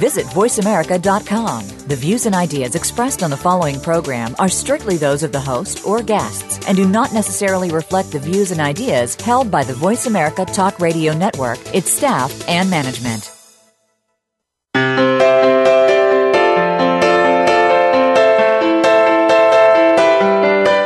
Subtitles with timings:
[0.00, 1.68] Visit VoiceAmerica.com.
[1.86, 5.86] The views and ideas expressed on the following program are strictly those of the host
[5.86, 10.06] or guests and do not necessarily reflect the views and ideas held by the Voice
[10.06, 13.30] America Talk Radio Network, its staff, and management.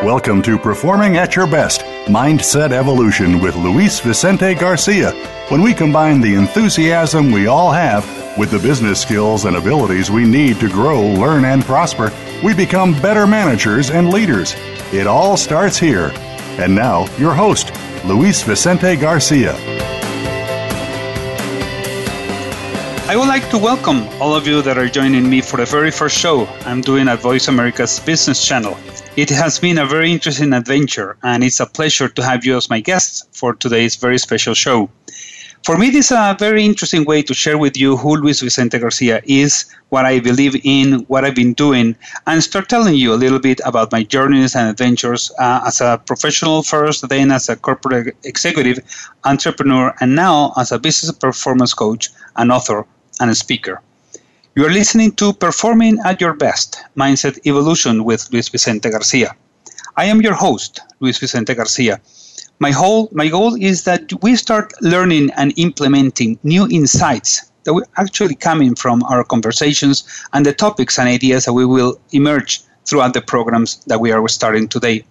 [0.05, 5.12] Welcome to Performing at Your Best Mindset Evolution with Luis Vicente Garcia.
[5.51, 10.24] When we combine the enthusiasm we all have with the business skills and abilities we
[10.24, 12.12] need to grow, learn, and prosper,
[12.43, 14.55] we become better managers and leaders.
[14.93, 16.10] It all starts here.
[16.59, 17.73] And now, your host,
[18.05, 19.55] Luis Vicente Garcia.
[23.07, 25.90] I would like to welcome all of you that are joining me for the very
[25.90, 28.77] first show I'm doing at Voice America's Business Channel.
[29.16, 32.68] It has been a very interesting adventure, and it's a pleasure to have you as
[32.68, 34.90] my guests for today's very special show.
[35.65, 38.79] For me, this is a very interesting way to share with you who Luis Vicente
[38.79, 43.16] Garcia is, what I believe in, what I've been doing, and start telling you a
[43.16, 47.56] little bit about my journeys and adventures uh, as a professional first, then as a
[47.56, 48.79] corporate executive,
[49.24, 52.84] entrepreneur, and now as a business performance coach, an author,
[53.18, 53.80] and a speaker.
[54.56, 59.34] You are listening to Performing at Your Best Mindset Evolution with Luis Vicente Garcia.
[59.96, 62.02] I am your host, Luis Vicente Garcia.
[62.60, 67.87] My whole my goal is that we start learning and implementing new insights that are
[67.97, 73.15] actually coming from our conversations and the topics and ideas that we will emerge throughout
[73.15, 75.05] the programs that we are starting today.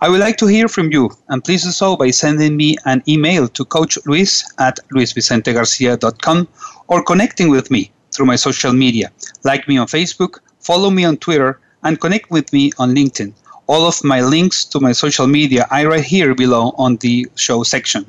[0.00, 3.04] I would like to hear from you, and please do so by sending me an
[3.06, 6.48] email to Coach Luis at luisvicentegarcia.com
[6.88, 9.12] or connecting with me through my social media.
[9.44, 13.32] Like me on Facebook, follow me on Twitter, and connect with me on LinkedIn.
[13.72, 17.62] All of my links to my social media are right here below on the show
[17.62, 18.04] section.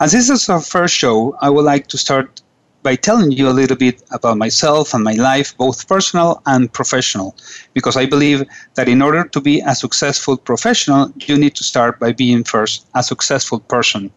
[0.00, 2.42] As this is our first show, I would like to start
[2.82, 7.36] by telling you a little bit about myself and my life, both personal and professional,
[7.72, 8.42] because I believe
[8.74, 12.84] that in order to be a successful professional, you need to start by being first
[12.96, 14.10] a successful person.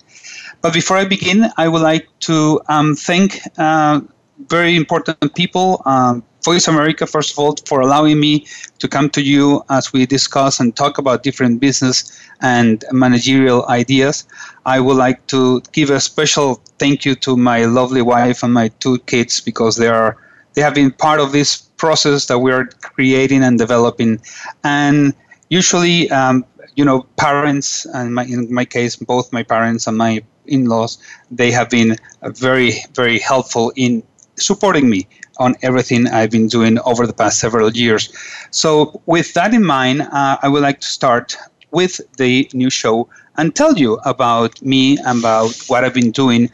[0.62, 4.02] But before I begin, I would like to um, thank uh,
[4.48, 5.84] very important people.
[5.86, 8.46] Um, Voice America, first of all, for allowing me
[8.80, 14.28] to come to you as we discuss and talk about different business and managerial ideas.
[14.66, 18.68] I would like to give a special thank you to my lovely wife and my
[18.80, 20.18] two kids because they are
[20.54, 24.22] they have been part of this process that we are creating and developing.
[24.64, 25.16] And
[25.50, 30.24] usually, um, you know, parents and my, in my case, both my parents and my
[30.46, 30.98] in-laws,
[31.32, 34.04] they have been very, very helpful in
[34.36, 38.14] supporting me on everything I've been doing over the past several years.
[38.52, 41.36] So, with that in mind, uh, I would like to start
[41.72, 46.52] with the new show and tell you about me, about what I've been doing,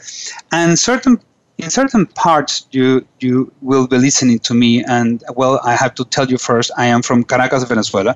[0.51, 1.19] and certain
[1.59, 4.84] in certain parts you you will be listening to me.
[4.85, 8.16] And well, I have to tell you first, I am from Caracas, Venezuela.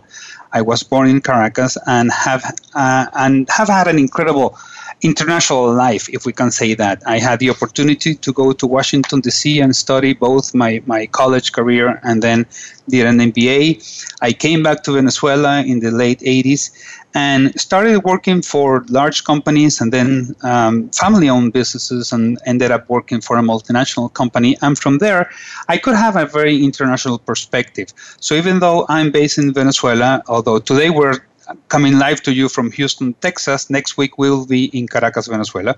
[0.53, 2.43] I was born in Caracas and have
[2.73, 4.57] uh, and have had an incredible
[5.03, 7.03] international life, if we can say that.
[7.05, 9.59] I had the opportunity to go to Washington, D.C.
[9.59, 12.45] and study both my, my college career and then
[12.89, 14.15] did an MBA.
[14.21, 16.71] I came back to Venezuela in the late 80s
[17.15, 22.89] and started working for large companies and then um, family owned businesses and ended up
[22.89, 24.57] working for a multinational company.
[24.61, 25.29] And from there,
[25.69, 27.93] I could have a very international perspective.
[28.19, 31.19] So even though I'm based in Venezuela, although today we're
[31.69, 33.69] coming live to you from Houston, Texas.
[33.69, 35.75] Next week we'll be in Caracas, Venezuela.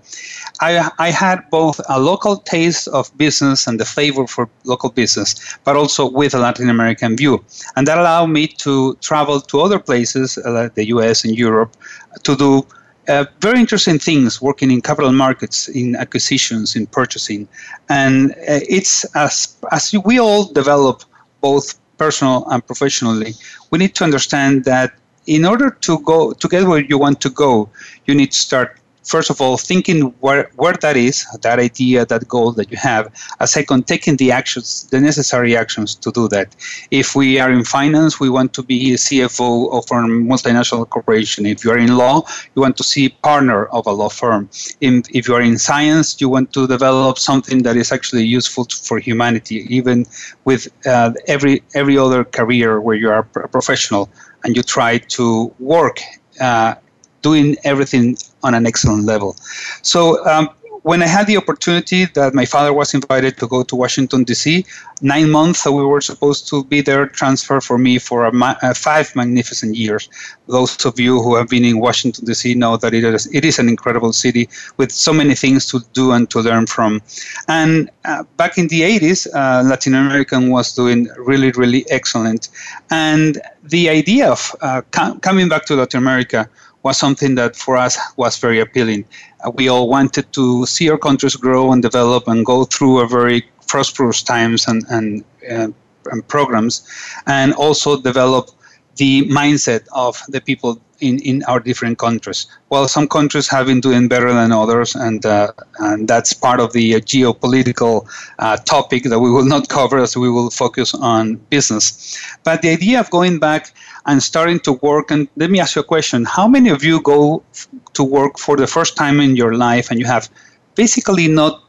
[0.62, 5.58] I, I had both a local taste of business and the flavor for local business,
[5.64, 7.44] but also with a Latin American view.
[7.76, 11.76] And that allowed me to travel to other places, uh, the US and Europe,
[12.24, 12.66] to do
[13.08, 17.48] uh, very interesting things working in capital markets, in acquisitions, in purchasing.
[17.90, 21.04] And uh, it's as, as we all develop
[21.42, 23.34] both personal and professionally,
[23.70, 24.94] we need to understand that
[25.28, 27.70] in order to go to get where you want to go,
[28.06, 32.28] you need to start first of all thinking where where that is, that idea, that
[32.28, 33.06] goal that you have.
[33.40, 36.56] A second, taking the actions, the necessary actions to do that.
[36.92, 40.02] If we are in finance, we want to be a CFO of a
[40.34, 41.46] multinational corporation.
[41.46, 42.24] If you are in law,
[42.56, 44.50] you want to see partner of a law firm.
[44.82, 48.66] In, if you are in science, you want to develop something that is actually useful
[48.88, 49.66] for humanity.
[49.70, 50.06] Even
[50.46, 54.10] with uh, every every other career where you are a professional
[54.44, 56.00] and you try to work
[56.40, 56.76] uh,
[57.22, 58.16] doing everything
[58.46, 59.36] on an excellent level.
[59.82, 60.50] So um,
[60.86, 64.64] when I had the opportunity that my father was invited to go to Washington, D.C.,
[65.02, 69.16] nine months we were supposed to be there transfer for me for ma- uh, five
[69.16, 70.08] magnificent years.
[70.48, 72.54] Those of you who have been in Washington, D.C.
[72.54, 76.12] know that it is, it is an incredible city with so many things to do
[76.12, 77.02] and to learn from.
[77.48, 82.50] And uh, back in the 80s, uh, Latin American was doing really, really excellent.
[82.92, 86.48] And the idea of uh, com- coming back to Latin America
[86.86, 89.04] was something that for us was very appealing.
[89.44, 93.08] Uh, we all wanted to see our countries grow and develop and go through a
[93.08, 95.68] very prosperous times and, and, uh,
[96.12, 96.88] and programs,
[97.26, 98.52] and also develop
[98.98, 102.46] the mindset of the people in, in our different countries.
[102.70, 106.72] Well, some countries have been doing better than others, and uh, and that's part of
[106.72, 108.08] the uh, geopolitical
[108.40, 112.16] uh, topic that we will not cover as we will focus on business.
[112.44, 113.74] But the idea of going back
[114.06, 117.02] and starting to work, and let me ask you a question: How many of you
[117.02, 120.30] go f- to work for the first time in your life, and you have
[120.76, 121.62] basically not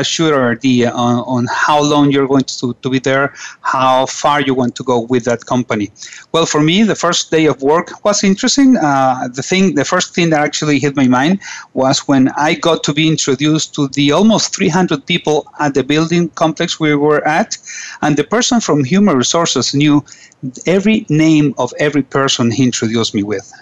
[0.00, 4.40] a sure idea on, on how long you're going to, to be there, how far
[4.40, 5.90] you want to go with that company.
[6.32, 8.76] Well, for me, the first day of work was interesting.
[8.76, 11.40] Uh, the thing, the first thing that actually hit my mind
[11.74, 16.28] was when I got to be introduced to the almost 300 people at the building
[16.30, 17.56] complex we were at,
[18.02, 20.04] and the person from Human Resources knew
[20.66, 23.52] every name of every person he introduced me with,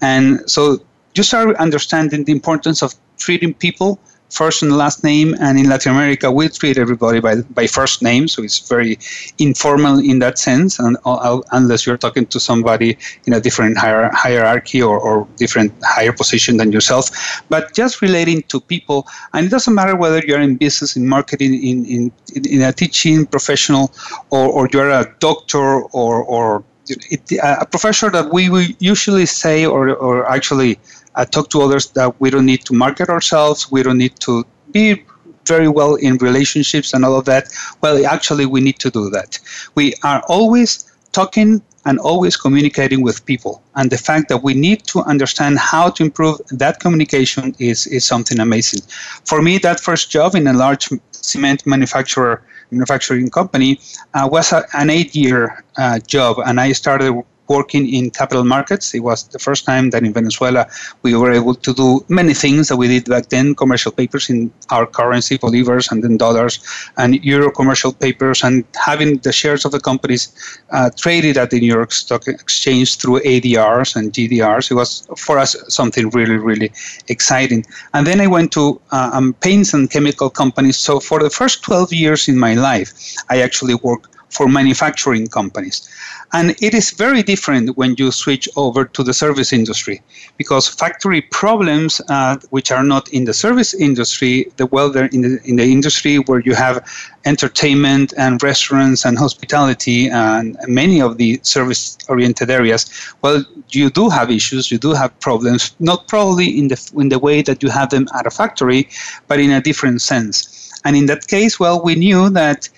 [0.00, 0.80] and so
[1.14, 4.00] you start understanding the importance of treating people
[4.30, 5.34] first and last name.
[5.40, 8.98] And in Latin America, we treat everybody by, by first name, so it's very
[9.38, 14.10] informal in that sense, and uh, unless you're talking to somebody in a different hier-
[14.12, 17.10] hierarchy or, or different higher position than yourself.
[17.48, 21.54] But just relating to people, and it doesn't matter whether you're in business, in marketing,
[21.54, 22.12] in, in,
[22.44, 23.92] in a teaching professional,
[24.30, 29.94] or, or you're a doctor or, or it, a professor that we usually say or,
[29.94, 30.78] or actually
[31.14, 34.44] uh, talk to others that we don't need to market ourselves, we don't need to
[34.72, 35.04] be
[35.46, 37.48] very well in relationships and all of that.
[37.80, 39.38] Well, actually, we need to do that.
[39.74, 43.62] We are always talking and always communicating with people.
[43.74, 48.04] And the fact that we need to understand how to improve that communication is, is
[48.04, 48.80] something amazing.
[49.26, 53.78] For me, that first job in a large cement manufacturer manufacturing company
[54.14, 58.94] uh, was a, an eight year uh, job, and I started working in capital markets.
[58.94, 60.66] It was the first time that in Venezuela
[61.02, 64.52] we were able to do many things that we did back then commercial papers in
[64.70, 66.60] our currency, bolivars, and then dollars,
[66.96, 70.28] and euro commercial papers, and having the shares of the companies
[70.70, 74.70] uh, traded at the New York Stock Exchange through ADRs and GDRs.
[74.70, 76.72] It was for us something really, really
[77.08, 77.64] exciting.
[77.92, 80.76] And then I went to uh, um, paints and chemical companies.
[80.76, 82.92] So for the first 12 years in my life,
[83.28, 85.88] I actually worked for manufacturing companies.
[86.32, 90.02] And it is very different when you switch over to the service industry
[90.36, 95.20] because factory problems, uh, which are not in the service industry, the well, they're in
[95.20, 96.84] the, in the industry where you have
[97.24, 102.90] entertainment and restaurants and hospitality and many of the service oriented areas,
[103.22, 107.18] well, you do have issues, you do have problems, not probably in the, in the
[107.18, 108.88] way that you have them at a factory,
[109.28, 110.72] but in a different sense.
[110.84, 112.68] And in that case, well, we knew that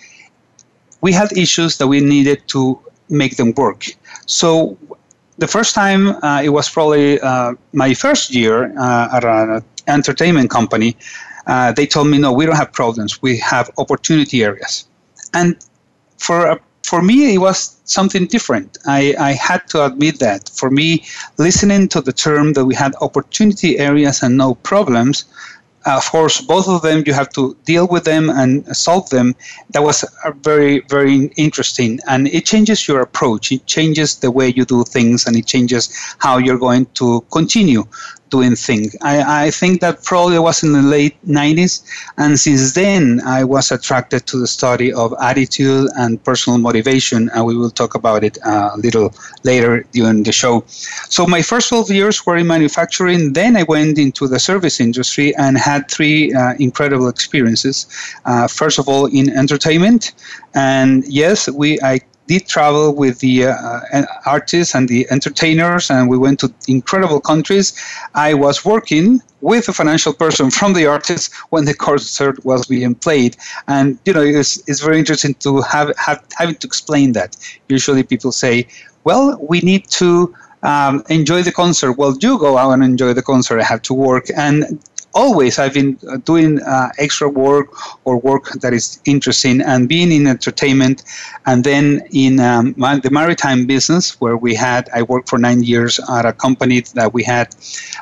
[1.01, 2.79] we had issues that we needed to
[3.09, 3.85] make them work.
[4.25, 4.77] So
[5.37, 10.49] the first time, uh, it was probably uh, my first year uh, at an entertainment
[10.49, 10.95] company.
[11.45, 13.21] Uh, they told me, no, we don't have problems.
[13.21, 14.85] We have opportunity areas.
[15.33, 15.55] And
[16.17, 18.77] for for me, it was something different.
[18.85, 20.49] I, I had to admit that.
[20.49, 21.03] For me,
[21.37, 25.25] listening to the term that we had opportunity areas and no problems
[25.87, 29.33] Uh, of course, both of them you have to deal with them and solve them.
[29.69, 30.03] That was
[30.41, 33.53] very, very interesting, and it changes your approach.
[33.53, 35.83] It changes the way you do things, and it changes
[36.17, 37.85] how you're going to continue
[38.29, 38.95] doing things.
[39.01, 41.83] I, I think that probably was in the late 90s,
[42.17, 47.45] and since then I was attracted to the study of attitude and personal motivation, and
[47.45, 50.63] we will talk about it uh, a little later during the show.
[50.67, 55.35] So my first 12 years were in manufacturing, then I went into the service industry
[55.35, 57.87] and had three uh, incredible experiences.
[58.25, 60.13] Uh, first of all, in entertainment,
[60.53, 66.17] and yes, we I did travel with the uh, artists and the entertainers, and we
[66.17, 67.73] went to incredible countries.
[68.13, 72.95] I was working with a financial person from the artist when the concert was being
[72.95, 77.35] played, and you know it's, it's very interesting to have, have having to explain that.
[77.69, 78.67] Usually, people say,
[79.03, 81.93] "Well, we need to." Um, enjoy the concert.
[81.93, 83.59] Well, you go out and enjoy the concert.
[83.59, 84.79] I have to work, and
[85.13, 87.69] always I've been uh, doing uh, extra work
[88.05, 91.03] or work that is interesting and being in entertainment
[91.45, 95.63] and then in um, my, the maritime business where we had I worked for nine
[95.63, 97.55] years at a company that we had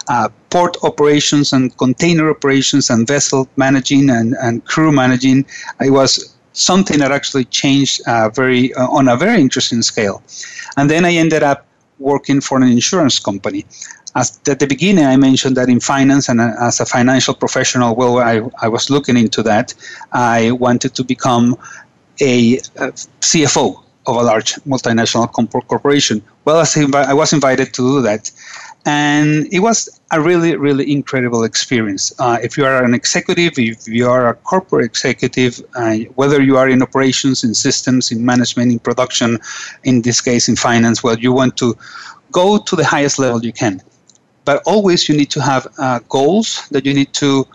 [0.10, 5.46] uh, port operations and container operations and vessel managing and, and crew managing.
[5.80, 10.24] I was something that actually changed uh, very uh, on a very interesting scale.
[10.78, 11.66] And then I ended up
[12.00, 13.66] working for an insurance company.
[14.16, 17.96] As at the beginning, I mentioned that in finance and uh, as a financial professional,
[17.96, 19.74] well, I, I was looking into that.
[20.14, 21.58] I wanted to become
[22.22, 22.92] a, a
[23.22, 25.32] CFO of a large multinational
[25.68, 26.22] corporation.
[26.46, 28.32] Well, I was invited to do that.
[28.86, 32.14] And it was a really, really incredible experience.
[32.20, 36.56] Uh, if you are an executive, if you are a corporate executive, uh, whether you
[36.58, 39.40] are in operations, in systems, in management, in production,
[39.84, 41.76] in this case in finance, well, you want to
[42.32, 43.82] go to the highest level you can.
[44.46, 47.46] But always you need to have uh, goals that you need to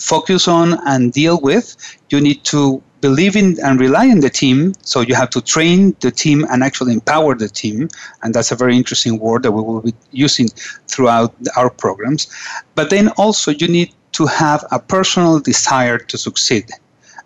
[0.00, 1.76] focus on and deal with.
[2.10, 4.72] You need to believe in and rely on the team.
[4.82, 7.88] So you have to train the team and actually empower the team.
[8.22, 10.48] And that's a very interesting word that we will be using
[10.88, 12.26] throughout our programs.
[12.74, 16.70] But then also you need to have a personal desire to succeed.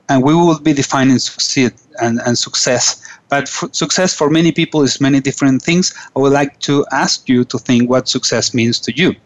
[0.08, 3.00] And we will be defining succeed and, and success.
[3.32, 3.48] But
[3.82, 5.84] success for many people is many different things.
[6.14, 9.16] I would like to ask you to think what success means to you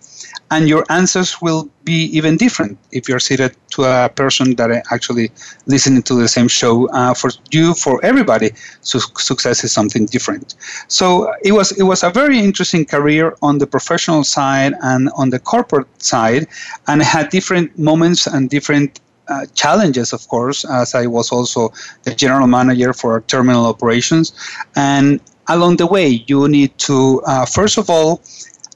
[0.51, 5.31] and your answers will be even different if you're seated to a person that actually
[5.67, 6.89] listening to the same show.
[6.91, 10.55] Uh, for you, for everybody, su- success is something different.
[10.89, 15.31] So it was it was a very interesting career on the professional side and on
[15.31, 16.47] the corporate side,
[16.87, 19.01] and had different moments and different.
[19.29, 21.73] Uh, challenges, of course, as I was also
[22.05, 24.33] the general manager for terminal operations.
[24.77, 28.23] And along the way, you need to, uh, first of all,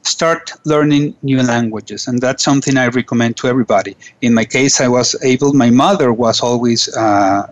[0.03, 2.07] start learning new languages.
[2.07, 3.95] And that's something i recommend to everybody.
[4.21, 7.47] In my case i was able my mother was always uh,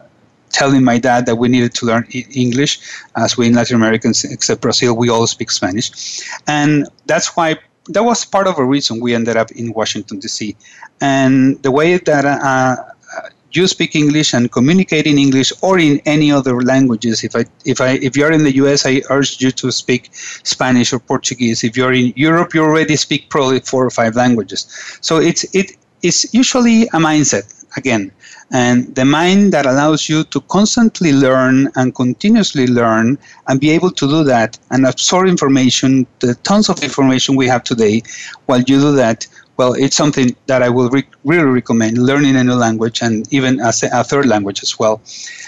[0.52, 2.80] telling my dad that we needed to learn english
[3.16, 6.22] as we in latin americans except brazil we all speak spanish.
[6.48, 7.58] And that's why
[7.90, 10.56] that was part of a reason we ended up in washington d.c
[11.02, 12.76] and the way that uh,
[13.52, 17.24] you speak English and communicate in English or in any other languages.
[17.24, 20.94] If I if I if you're in the US, I urge you to speak Spanish
[20.94, 21.64] or Portuguese.
[21.64, 24.68] If you're in Europe, you already speak probably four or five languages.
[25.02, 28.12] So it's it is usually a mindset again,
[28.52, 33.92] and the mind that allows you to constantly learn and continuously learn and be able
[33.92, 38.02] to do that and absorb information, the tons of information we have today.
[38.48, 39.28] While you do that,
[39.60, 43.60] well, it's something that I will re- really recommend learning a new language and even
[43.60, 45.02] a, a, third language as well.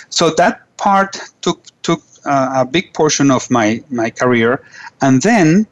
[0.09, 4.51] So that part took took uh, a big portion of my my career,
[4.99, 5.65] and then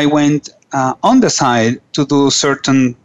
[0.00, 2.96] I went uh, on the side to do certain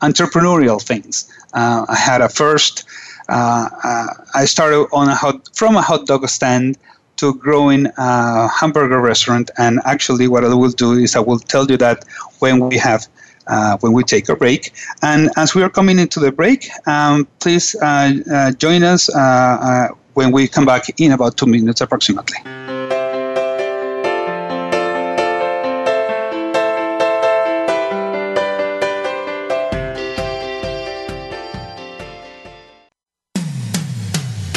[0.00, 1.14] entrepreneurial things.
[1.54, 2.84] Uh, I had a first.
[3.28, 6.76] Uh, uh, I started on a hot, from a hot dog stand
[7.18, 9.52] to growing a hamburger restaurant.
[9.56, 11.98] And actually, what I will do is I will tell you that
[12.40, 13.06] when we have
[13.46, 14.72] uh, when we take a break.
[15.02, 19.18] And as we are coming into the break, um, please uh, uh, join us uh,
[19.18, 22.38] uh, when we come back in about two minutes approximately.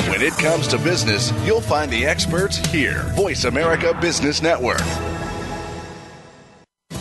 [0.10, 3.04] When it comes to business, you'll find the experts here.
[3.15, 4.82] Voice America Business Network.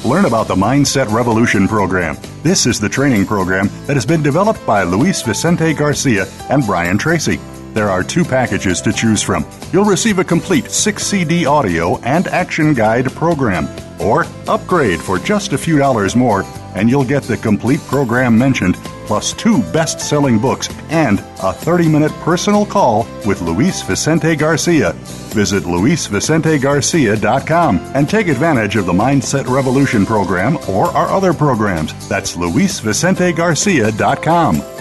[0.05, 2.19] Learn about the Mindset Revolution program.
[2.43, 6.99] This is the training program that has been developed by Luis Vicente Garcia and Brian
[6.99, 7.41] Tracy.
[7.75, 9.45] There are two packages to choose from.
[9.73, 13.69] You'll receive a complete 6 CD audio and action guide program,
[14.01, 16.45] or upgrade for just a few dollars more,
[16.77, 18.77] and you'll get the complete program mentioned
[19.07, 24.93] plus two best selling books and a 30 minute personal call with Luis Vicente Garcia.
[25.35, 32.09] Visit luisvicentegarcia.com and take advantage of the Mindset Revolution program or our other programs.
[32.09, 34.74] That's luisvicentegarcia.com.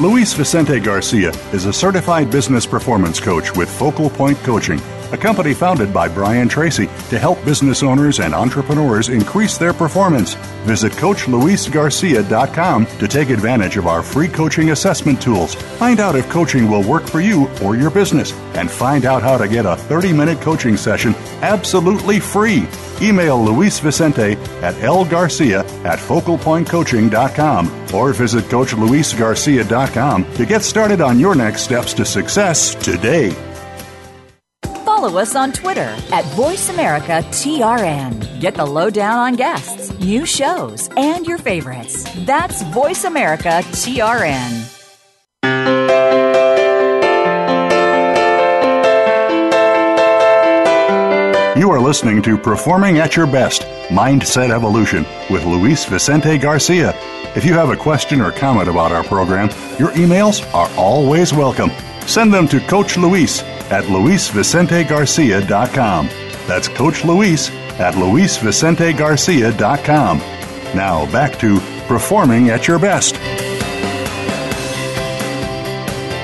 [0.00, 4.80] Luis Vicente Garcia is a certified business performance coach with Focal Point Coaching
[5.12, 10.34] a company founded by Brian Tracy to help business owners and entrepreneurs increase their performance.
[10.64, 15.54] Visit CoachLuisGarcia.com to take advantage of our free coaching assessment tools.
[15.54, 19.36] Find out if coaching will work for you or your business, and find out how
[19.36, 22.66] to get a 30 minute coaching session absolutely free.
[23.02, 31.34] Email Luis Vicente at lgarcia at focalpointcoaching.com or visit CoachLuisGarcia.com to get started on your
[31.34, 33.34] next steps to success today
[35.00, 38.38] follow us on Twitter at VoiceAmericaTRN.
[38.38, 42.04] Get the lowdown on guests, new shows, and your favorites.
[42.26, 44.76] That's VoiceAmericaTRN.
[51.56, 56.92] You are listening to Performing at Your Best Mindset Evolution with Luis Vicente Garcia.
[57.34, 61.70] If you have a question or comment about our program, your emails are always welcome.
[62.06, 66.08] Send them to Coach Luis at luisvicentegarcia.com.
[66.46, 70.18] That's Coach Luis at luisvicentegarcia.com.
[70.74, 73.16] Now back to Performing at Your Best.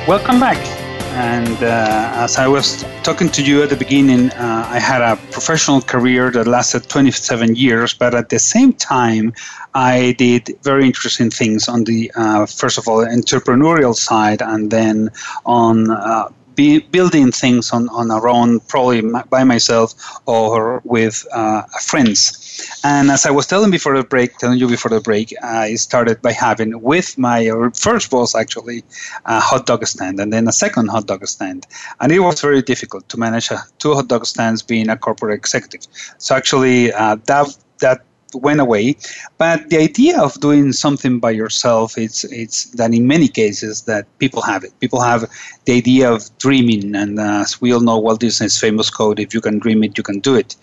[0.07, 0.76] Welcome back.
[1.17, 5.17] And uh, as I was talking to you at the beginning, uh, I had a
[5.31, 9.33] professional career that lasted 27 years, but at the same time,
[9.75, 15.09] I did very interesting things on the, uh, first of all, entrepreneurial side, and then
[15.47, 19.95] on uh, building things on, on our own, probably by myself
[20.27, 22.46] or with uh, friends.
[22.85, 26.23] And as I was telling before the break, telling you before the break, I started
[26.23, 28.85] by having with my first boss actually
[29.25, 31.67] a hot dog stand, and then a second hot dog stand.
[32.01, 35.35] And it was very difficult to manage a, two hot dog stands being a corporate
[35.35, 35.87] executive.
[36.19, 38.97] So actually, uh, that that went away.
[39.39, 44.07] But the idea of doing something by yourself, it's it's that in many cases that
[44.19, 44.79] people have it.
[44.81, 45.31] People have
[45.65, 49.35] the idea of dreaming, and uh, as we all know, Walt Disney's famous quote: "If
[49.35, 50.57] you can dream it, you can do it."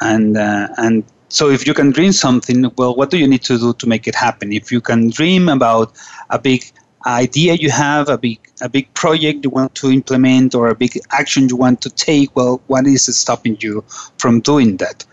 [0.00, 3.58] And uh, and so if you can dream something, well, what do you need to
[3.58, 4.52] do to make it happen?
[4.52, 5.92] If you can dream about
[6.30, 6.64] a big
[7.06, 10.98] idea you have, a big a big project you want to implement, or a big
[11.10, 13.84] action you want to take, well, what is stopping you
[14.18, 15.04] from doing that?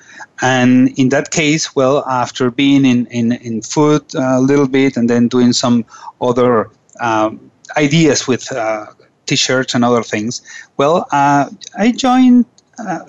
[0.42, 5.10] And in that case, well, after being in, in, in food a little bit and
[5.10, 5.86] then doing some
[6.22, 6.70] other
[7.00, 8.88] um, ideas with uh,
[9.28, 10.42] t shirts and other things,
[10.78, 12.46] well, uh, I joined
[12.80, 13.06] uh,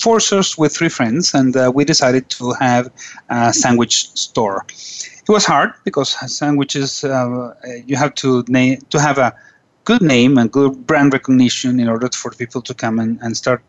[0.00, 2.90] forces with three friends and uh, we decided to have
[3.28, 4.64] a sandwich store.
[4.68, 7.54] It was hard because sandwiches, uh,
[7.86, 9.34] you have to, na- to have a
[9.84, 13.62] good name and good brand recognition in order for people to come and, and start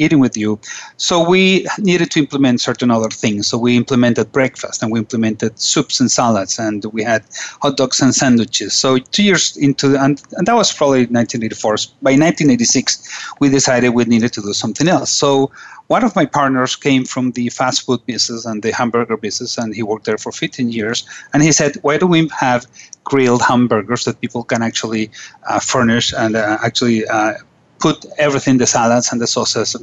[0.00, 0.58] eating with you.
[0.96, 3.46] So we needed to implement certain other things.
[3.48, 7.22] So we implemented breakfast and we implemented soups and salads and we had
[7.62, 8.74] hot dogs and sandwiches.
[8.74, 11.76] So two years into, and, and that was probably 1984.
[12.02, 15.10] By 1986, we decided we needed to do something else.
[15.10, 15.50] So
[15.90, 19.74] one of my partners came from the fast food business and the hamburger business, and
[19.74, 21.04] he worked there for 15 years.
[21.32, 22.64] And he said, "Why don't we have
[23.02, 25.10] grilled hamburgers that people can actually
[25.48, 27.34] uh, furnish and uh, actually uh,
[27.80, 29.76] put everything the salads and the sauces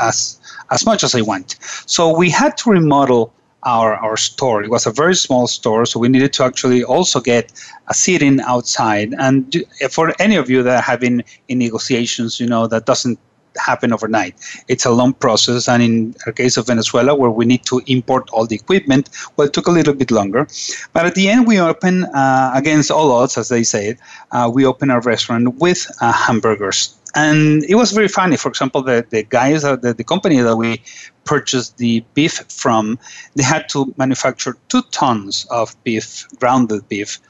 [0.00, 1.56] as as much as I want.
[1.86, 3.32] So we had to remodel
[3.64, 4.62] our, our store.
[4.62, 7.52] It was a very small store, so we needed to actually also get
[7.88, 9.14] a seating outside.
[9.18, 9.54] And
[9.90, 13.18] for any of you that have been in negotiations, you know that doesn't
[13.56, 14.34] happen overnight.
[14.68, 18.28] It's a long process, and in the case of Venezuela, where we need to import
[18.32, 20.48] all the equipment, well, it took a little bit longer.
[20.92, 23.96] But at the end, we opened uh, against all odds, as they say.
[24.32, 28.36] Uh, we opened our restaurant with uh, hamburgers and it was very funny.
[28.36, 30.82] For example, the, the guys, uh, the, the company that we
[31.24, 32.98] purchased the beef from,
[33.36, 37.20] they had to manufacture two tons of beef, grounded beef,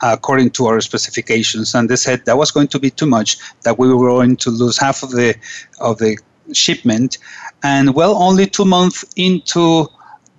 [0.00, 3.78] according to our specifications, and they said that was going to be too much, that
[3.78, 5.34] we were going to lose half of the
[5.80, 6.18] of the
[6.52, 7.18] shipment,
[7.62, 9.86] and well, only two months into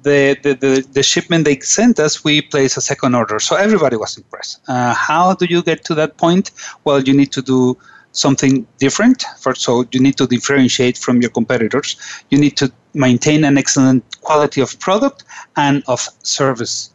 [0.04, 3.40] the, the, the, the, shipment they sent us, we placed a second order.
[3.40, 4.60] So everybody was impressed.
[4.68, 6.52] Uh, how do you get to that point?
[6.84, 7.78] Well, you need to do
[8.14, 9.26] something different.
[9.40, 11.98] First, so you need to differentiate from your competitors.
[12.30, 15.26] You need to maintain an excellent quality of product
[15.58, 16.92] and of service.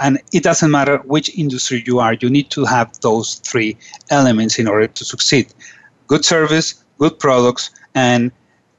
[0.00, 3.76] And it doesn't matter which industry you are, you need to have those three
[4.10, 5.52] elements in order to succeed
[6.06, 8.32] good service, good products, and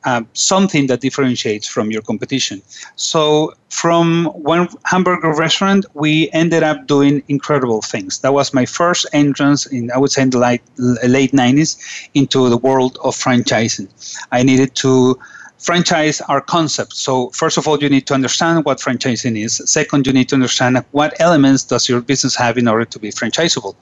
[0.05, 2.61] uh, something that differentiates from your competition.
[2.95, 8.19] So, from one hamburger restaurant, we ended up doing incredible things.
[8.19, 11.77] That was my first entrance in, I would say, in the late, late 90s
[12.13, 13.87] into the world of franchising.
[14.31, 15.19] I needed to
[15.59, 16.95] franchise our concept.
[16.95, 19.61] So first of all, you need to understand what franchising is.
[19.65, 23.09] Second, you need to understand what elements does your business have in order to be
[23.11, 23.75] franchisable.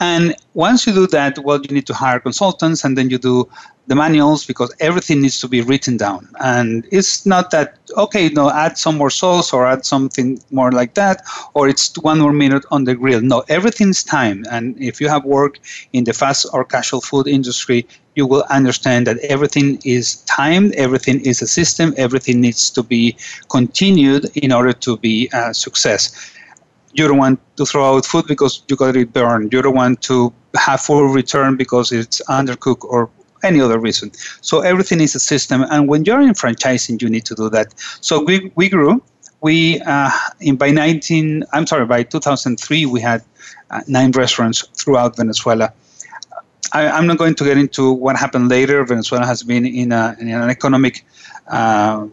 [0.00, 3.48] And once you do that, well, you need to hire consultants, and then you do
[3.86, 6.28] the manuals because everything needs to be written down.
[6.40, 10.94] And it's not that okay, no, add some more sauce or add something more like
[10.94, 11.22] that,
[11.54, 13.20] or it's one more minute on the grill.
[13.20, 14.44] No, everything's time.
[14.50, 15.60] And if you have worked
[15.92, 21.20] in the fast or casual food industry, you will understand that everything is timed, everything
[21.20, 23.16] is a system, everything needs to be
[23.50, 26.32] continued in order to be a success.
[26.92, 29.52] You don't want to throw out food because you got it burned.
[29.52, 33.10] You don't want to have full return because it's undercooked or
[33.44, 34.10] any other reason.
[34.40, 37.74] So everything is a system, and when you're in franchising, you need to do that.
[38.00, 39.02] So we we grew.
[39.40, 43.22] We uh, in by 19, I'm sorry, by 2003, we had
[43.70, 45.72] uh, nine restaurants throughout Venezuela.
[46.72, 48.84] I, am not going to get into what happened later.
[48.84, 51.04] Venezuela has been in, a, in an economic
[51.48, 52.06] uh,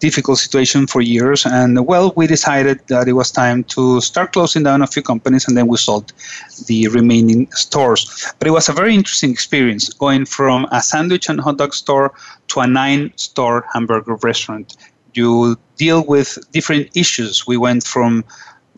[0.00, 1.44] difficult situation for years.
[1.46, 5.46] And well, we decided that it was time to start closing down a few companies,
[5.48, 6.12] and then we sold
[6.66, 8.32] the remaining stores.
[8.38, 12.12] But it was a very interesting experience going from a sandwich and hot dog store
[12.48, 14.76] to a nine store hamburger restaurant.
[15.14, 17.46] You deal with different issues.
[17.46, 18.24] We went from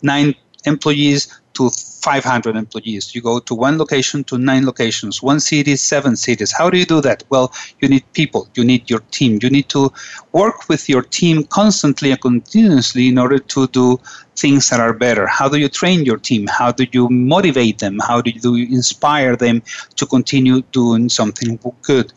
[0.01, 1.69] nine employees to
[2.01, 3.13] 500 employees.
[3.13, 6.51] You go to one location to nine locations, one city, seven cities.
[6.51, 7.23] How do you do that?
[7.29, 9.39] Well, you need people, you need your team.
[9.41, 9.91] You need to
[10.31, 13.99] work with your team constantly and continuously in order to do
[14.35, 15.27] things that are better?
[15.27, 16.47] How do you train your team?
[16.47, 17.99] How do you motivate them?
[17.99, 19.61] How do you inspire them
[19.95, 22.13] to continue doing something good?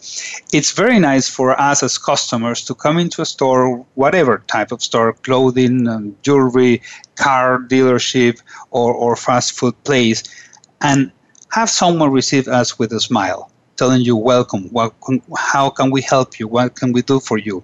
[0.53, 4.83] It's very nice for us as customers to come into a store, whatever type of
[4.83, 6.83] store, clothing, um, jewelry,
[7.17, 10.23] car dealership, or, or fast food place,
[10.81, 11.11] and
[11.51, 14.93] have someone receive us with a smile, telling you, Welcome, what,
[15.37, 16.49] how can we help you?
[16.49, 17.63] What can we do for you?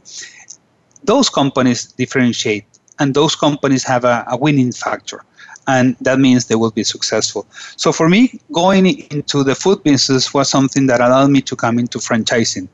[1.03, 2.70] Those companies differentiate
[3.01, 5.25] and those companies have a, a winning factor
[5.67, 7.47] and that means they will be successful.
[7.77, 11.79] So for me, going into the food business was something that allowed me to come
[11.79, 12.69] into franchising.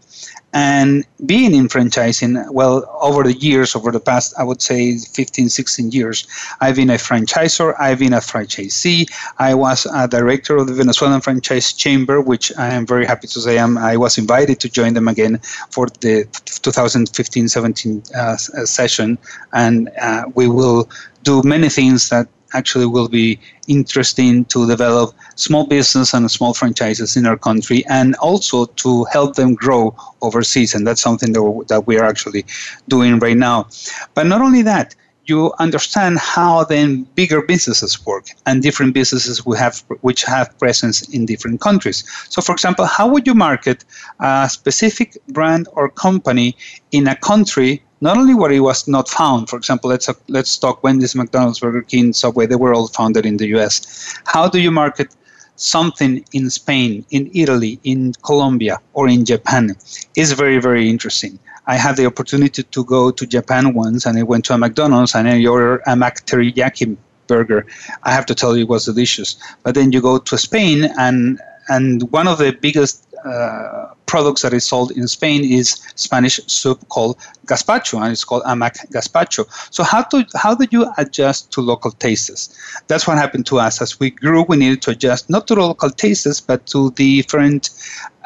[0.53, 5.51] And being in franchising, well, over the years, over the past, I would say 15,
[5.51, 6.27] 16 years,
[6.63, 9.07] I've been a franchisor, I've been a franchisee.
[9.39, 13.41] I was a director of the Venezuelan Franchise Chamber, which I am very happy to
[13.41, 16.27] say I'm, I was invited to join them again for the
[16.63, 19.19] 2015 17 uh, session.
[19.53, 20.89] And uh, we will
[21.23, 27.17] do many things that actually will be interesting to develop small business and small franchises
[27.17, 30.75] in our country and also to help them grow overseas.
[30.75, 32.45] And that's something that, that we are actually
[32.89, 33.69] doing right now.
[34.15, 34.95] But not only that,
[35.29, 41.03] you understand how then bigger businesses work and different businesses we have which have presence
[41.09, 42.05] in different countries.
[42.29, 43.85] So for example, how would you market
[44.21, 46.57] a specific brand or company
[46.93, 50.59] in a country not only where it was not found, for example, let's, uh, let's
[50.59, 54.19] talk Wendy's, McDonald's, Burger King, Subway, they were all founded in the US.
[54.25, 55.15] How do you market
[55.57, 59.75] something in Spain, in Italy, in Colombia, or in Japan?
[60.15, 61.39] Is very, very interesting.
[61.67, 65.15] I had the opportunity to go to Japan once, and I went to a McDonald's
[65.15, 67.67] and I ordered a Mac teriyaki burger.
[68.05, 69.37] I have to tell you, it was delicious.
[69.65, 74.53] But then you go to Spain, and and one of the biggest uh, products that
[74.53, 79.47] is sold in Spain is Spanish soup called gazpacho, and it's called amac gazpacho.
[79.75, 82.57] So how do how do you adjust to local tastes?
[82.89, 84.43] That's what happened to us as we grew.
[84.43, 87.71] We needed to adjust not to local tastes, but to different.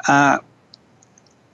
[0.09, 0.39] Uh,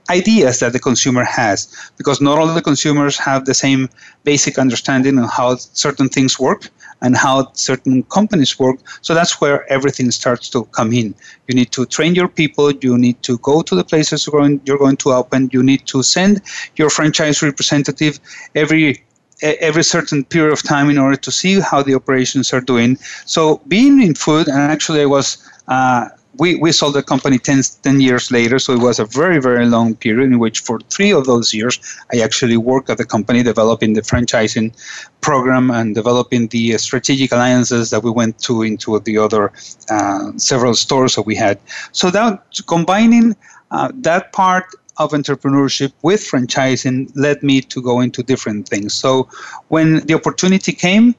[0.09, 3.89] ideas that the consumer has because not all the consumers have the same
[4.23, 6.69] basic understanding on how certain things work
[7.01, 8.77] and how certain companies work.
[9.01, 11.13] So that's where everything starts to come in.
[11.47, 12.71] You need to train your people.
[12.71, 15.49] You need to go to the places you're going, you're going to open.
[15.53, 16.41] You need to send
[16.75, 18.19] your franchise representative
[18.55, 19.03] every
[19.41, 22.97] every certain period of time in order to see how the operations are doing.
[23.25, 27.61] So being in food, and actually I was uh, we, we sold the company 10,
[27.81, 31.11] 10, years later, so it was a very, very long period in which for three
[31.11, 31.79] of those years,
[32.13, 34.73] I actually worked at the company developing the franchising
[35.21, 39.51] program and developing the strategic alliances that we went to into the other
[39.89, 41.59] uh, several stores that we had.
[41.91, 43.35] So that combining
[43.71, 44.65] uh, that part
[44.97, 48.93] of entrepreneurship with franchising led me to go into different things.
[48.93, 49.29] So
[49.67, 51.15] when the opportunity came,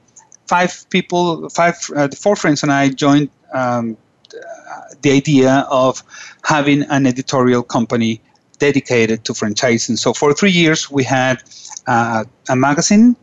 [0.47, 3.97] five people, five, uh, four friends and I joined um,
[5.01, 6.03] the idea of
[6.43, 8.21] having an editorial company
[8.59, 9.97] dedicated to franchising.
[9.97, 11.41] So for three years, we had
[11.87, 13.15] uh, a magazine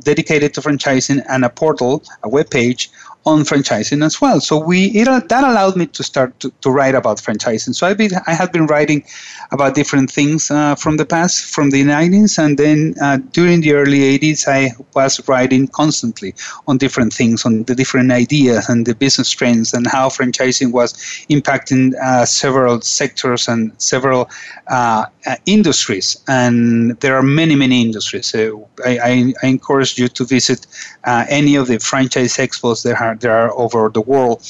[0.00, 2.90] dedicated to franchising and a portal, a web page
[3.28, 4.40] on franchising as well.
[4.40, 7.74] So we it, that allowed me to start to, to write about franchising.
[7.74, 9.04] So I've been I had been writing
[9.50, 13.72] about different things uh, from the past, from the 90s, and then uh, during the
[13.72, 16.34] early 80s, I was writing constantly
[16.66, 20.92] on different things, on the different ideas and the business trends, and how franchising was
[21.30, 24.28] impacting uh, several sectors and several
[24.68, 26.16] uh, uh, industries.
[26.28, 28.26] And there are many many industries.
[28.26, 30.66] So I, I, I encourage you to visit
[31.04, 34.42] uh, any of the franchise expos there are there are over the world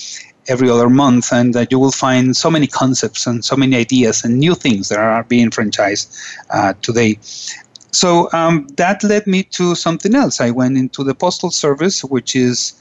[0.49, 4.25] every other month, and uh, you will find so many concepts and so many ideas
[4.25, 6.09] and new things that are being franchised
[6.51, 7.19] uh, today.
[7.93, 10.41] So um, that led me to something else.
[10.41, 12.75] I went into the postal service, which is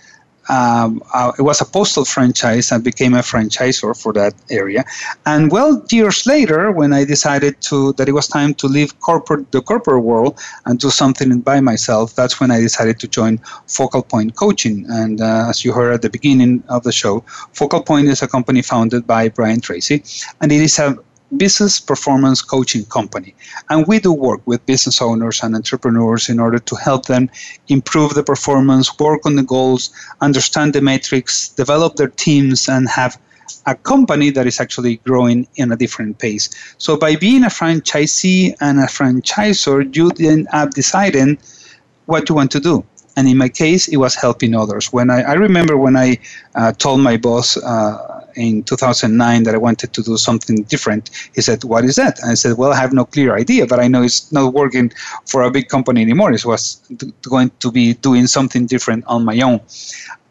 [0.50, 4.84] um, uh, it was a postal franchise and became a franchisor for that area.
[5.26, 9.52] And well, years later, when I decided to that it was time to leave corporate
[9.52, 14.04] the corporate world and do something by myself, that's when I decided to join Focal
[14.04, 14.86] Point Coaching.
[14.90, 18.28] And uh, as you heard at the beginning of the show, Focal Point is a
[18.28, 20.04] company founded by Brian Tracy,
[20.42, 20.98] and it is a
[21.36, 23.36] business performance coaching company.
[23.70, 27.30] And we do work with business owners and entrepreneurs in order to help them
[27.68, 33.20] improve the performance, work on the goals, understand the metrics, develop their teams, and have
[33.66, 36.50] a company that is actually growing in a different pace.
[36.78, 41.38] So by being a franchisee and a franchisor, you end up deciding
[42.06, 42.86] what you want to do.
[43.18, 44.94] And in my case, it was helping others.
[44.94, 46.20] When I, I remember when I
[46.56, 51.10] uh, told my boss, uh, in 2009 that I wanted to do something different.
[51.36, 53.80] He said, "What is that?" And I said, "Well, I have no clear idea, but
[53.80, 54.92] I know it's not working
[55.26, 56.32] for a big company anymore.
[56.32, 56.78] It was
[57.24, 59.60] going to be doing something different on my own."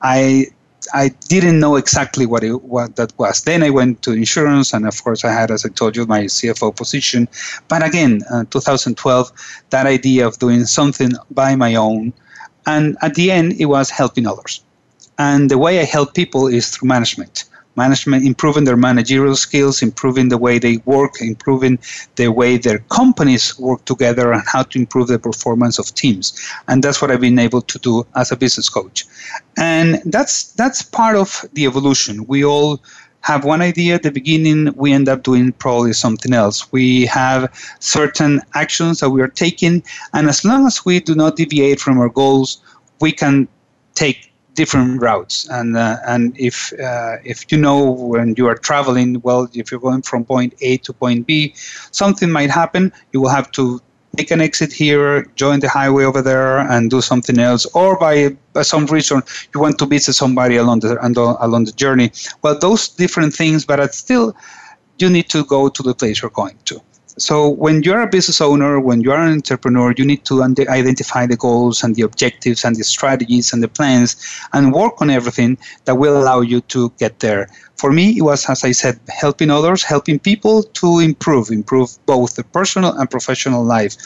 [0.02, 0.46] I
[0.94, 3.42] I didn't know exactly what it, what that was.
[3.42, 6.22] Then I went to insurance, and of course, I had, as I told you, my
[6.24, 7.28] CFO position.
[7.68, 9.32] But again, uh, 2012,
[9.70, 12.12] that idea of doing something by my own,
[12.66, 14.62] and at the end, it was helping others.
[15.18, 17.44] And the way I help people is through management
[17.76, 21.78] management, improving their managerial skills, improving the way they work, improving
[22.16, 26.38] the way their companies work together, and how to improve the performance of teams.
[26.68, 29.04] And that's what I've been able to do as a business coach.
[29.56, 32.26] And that's that's part of the evolution.
[32.26, 32.82] We all
[33.26, 36.70] have one idea at the beginning, we end up doing probably something else.
[36.70, 39.82] We have certain actions that we are taking,
[40.14, 42.62] and as long as we do not deviate from our goals,
[43.00, 43.48] we can
[43.96, 45.48] take different routes.
[45.50, 49.80] And uh, and if uh, if you know when you are traveling, well, if you're
[49.88, 51.54] going from point A to point B,
[51.92, 52.92] something might happen.
[53.12, 53.80] You will have to
[54.16, 57.66] make an exit here, join the highway over there, and do something else.
[57.74, 60.98] Or by, by some reason you want to visit somebody along the
[61.44, 62.10] along the journey.
[62.42, 64.34] Well, those different things, but still,
[64.98, 66.80] you need to go to the place you're going to.
[67.18, 71.36] So when you're a business owner, when you're an entrepreneur, you need to identify the
[71.36, 74.16] goals and the objectives and the strategies and the plans
[74.52, 77.48] and work on everything that will allow you to get there.
[77.76, 82.36] For me, it was, as I said, helping others, helping people to improve, improve both
[82.36, 83.96] the personal and professional life.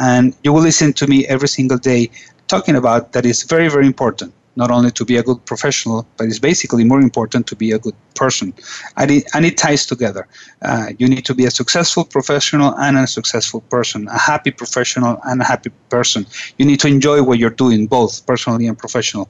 [0.00, 2.10] And you will listen to me every single day
[2.48, 6.26] talking about that is very, very important not only to be a good professional, but
[6.26, 8.52] it's basically more important to be a good person.
[8.96, 10.26] And it, and it ties together.
[10.62, 15.20] Uh, you need to be a successful professional and a successful person, a happy professional
[15.24, 16.26] and a happy person.
[16.58, 19.28] You need to enjoy what you're doing, both personally and professional.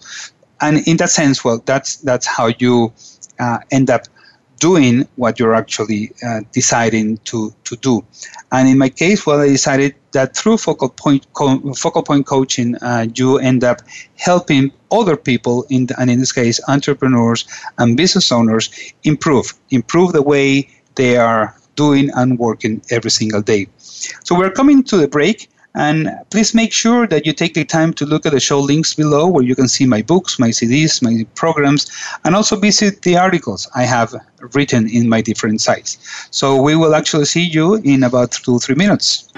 [0.60, 2.92] And in that sense, well, that's that's how you
[3.38, 4.06] uh, end up
[4.58, 8.04] doing what you're actually uh, deciding to, to do.
[8.52, 12.76] And in my case, well, I decided that through focal point co- focal point coaching,
[12.76, 13.78] uh, you end up
[14.16, 17.44] helping other people, in the, and in this case, entrepreneurs
[17.78, 18.64] and business owners,
[19.04, 23.66] improve improve the way they are doing and working every single day.
[24.24, 25.48] So we're coming to the break.
[25.78, 28.94] And please make sure that you take the time to look at the show links
[28.94, 31.82] below where you can see my books, my CDs, my programs,
[32.24, 34.14] and also visit the articles I have
[34.54, 35.98] written in my different sites.
[36.30, 39.28] So we will actually see you in about two, three minutes.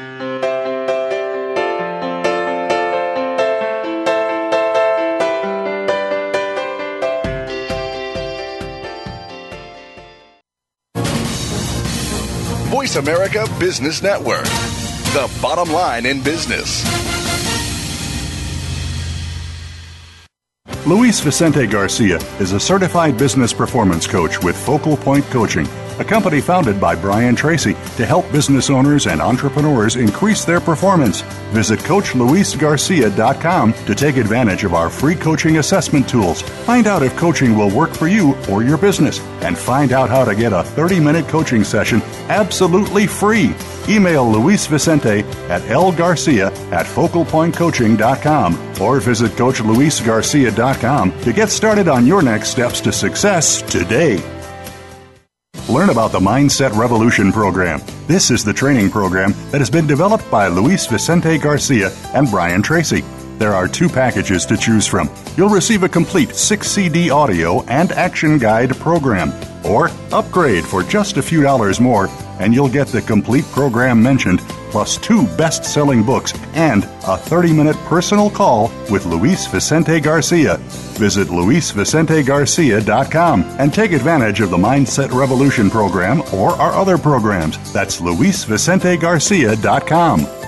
[12.89, 16.87] Voice America Business Network the bottom line in business.
[20.87, 25.67] Luis Vicente Garcia is a certified business performance coach with Focal Point Coaching
[25.99, 31.23] a company founded by Brian Tracy to help business owners and entrepreneurs increase their performance.
[31.53, 36.43] Visit CoachLuisGarcia.com to take advantage of our free coaching assessment tools.
[36.43, 40.25] Find out if coaching will work for you or your business, and find out how
[40.25, 43.55] to get a 30 minute coaching session absolutely free.
[43.89, 52.23] Email Luis Vicente at lgarcia at focalpointcoaching.com or visit CoachLuisGarcia.com to get started on your
[52.23, 54.38] next steps to success today.
[55.69, 57.83] Learn about the Mindset Revolution program.
[58.07, 62.63] This is the training program that has been developed by Luis Vicente Garcia and Brian
[62.63, 63.05] Tracy.
[63.37, 65.11] There are two packages to choose from.
[65.37, 69.31] You'll receive a complete 6 CD audio and action guide program,
[69.63, 72.09] or upgrade for just a few dollars more,
[72.41, 77.53] and you'll get the complete program mentioned plus two best selling books and a 30
[77.53, 80.57] minute personal call with Luis Vicente Garcia.
[80.99, 87.73] Visit luisvicentegarcia.com and take advantage of the Mindset Revolution program or our other programs.
[87.73, 90.48] That's luisvicentegarcia.com.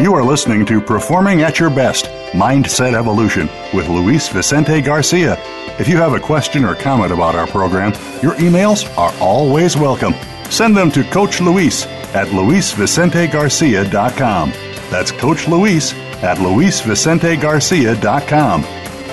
[0.00, 5.36] You are listening to Performing at Your Best Mindset Evolution with Luis Vicente Garcia.
[5.78, 10.14] If you have a question or comment about our program, your emails are always welcome.
[10.48, 11.84] Send them to Coach Luis
[12.14, 14.52] at luisvicentegarcia.com.
[14.90, 18.62] That's Coach Luis at luisvicentegarcia.com.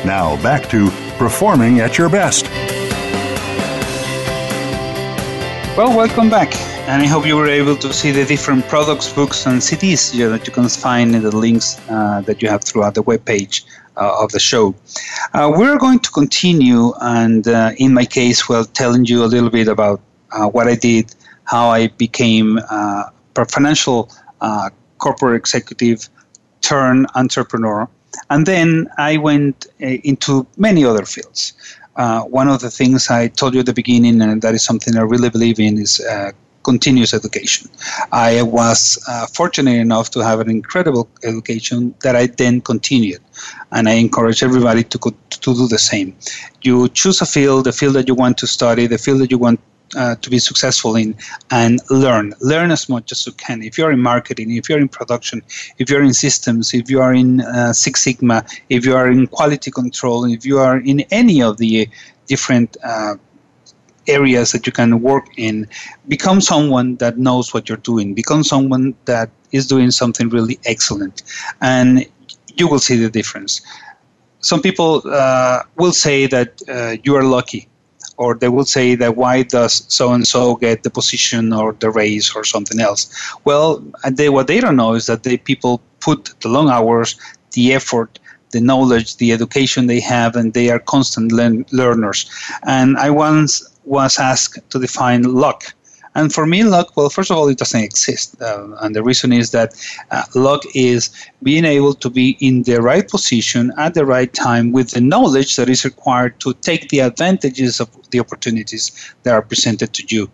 [0.05, 2.45] Now back to Performing at Your Best.
[5.75, 9.45] Well, welcome back and I hope you were able to see the different products, books,
[9.45, 13.03] and CDs that you can find in the links uh, that you have throughout the
[13.03, 13.65] webpage
[13.97, 14.73] uh, of the show.
[15.33, 19.49] Uh, we're going to continue, and uh, in my case, well, telling you a little
[19.49, 19.99] bit about
[20.31, 23.03] uh, what I did, how I became uh,
[23.35, 24.09] a financial
[24.97, 26.07] corporate executive
[26.61, 27.89] turn entrepreneur,
[28.29, 31.53] and then I went into many other fields.
[31.97, 34.95] Uh, one of the things I told you at the beginning, and that is something
[34.95, 36.31] I really believe in, is uh,
[36.71, 37.69] continuous education.
[38.11, 43.21] I was uh, fortunate enough to have an incredible education that I then continued,
[43.71, 44.97] and I encourage everybody to
[45.45, 46.09] to do the same.
[46.67, 49.39] You choose a field, the field that you want to study, the field that you
[49.47, 49.59] want
[49.95, 51.15] uh, to be successful in
[51.51, 52.33] and learn.
[52.41, 53.63] Learn as much as you can.
[53.69, 55.41] If you're in marketing, if you're in production,
[55.77, 58.37] if you're in systems, if you are in uh, Six Sigma,
[58.69, 61.87] if you are in quality control, if you are in any of the
[62.27, 63.15] different uh,
[64.07, 65.67] areas that you can work in,
[66.07, 71.23] become someone that knows what you're doing, become someone that is doing something really excellent,
[71.61, 72.05] and
[72.55, 73.61] you will see the difference.
[74.39, 77.67] Some people uh, will say that uh, you are lucky,
[78.17, 81.89] or they will say that why does so and so get the position or the
[81.89, 83.09] raise or something else.
[83.45, 87.19] Well, they, what they don't know is that the people put the long hours,
[87.51, 88.19] the effort,
[88.51, 92.29] the knowledge, the education they have, and they are constant learn- learners.
[92.65, 95.73] And I once was asked to define luck.
[96.15, 98.41] And for me, luck, well, first of all, it doesn't exist.
[98.41, 99.75] Uh, and the reason is that
[100.09, 101.11] uh, luck is
[101.43, 105.55] being able to be in the right position at the right time with the knowledge
[105.57, 110.27] that is required to take the advantages of the opportunities that are presented to you.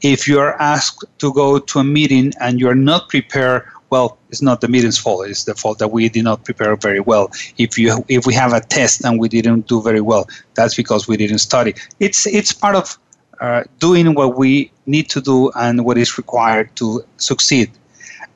[0.00, 4.16] If you are asked to go to a meeting and you are not prepared well,
[4.30, 5.28] it's not the meeting's fault.
[5.28, 7.30] It's the fault that we did not prepare very well.
[7.58, 10.24] If you if we have a test and we didn't do very well,
[10.54, 11.74] that's because we didn't study.
[12.00, 12.98] It's it's part of
[13.42, 17.68] uh, doing what we need to do and what is required to succeed.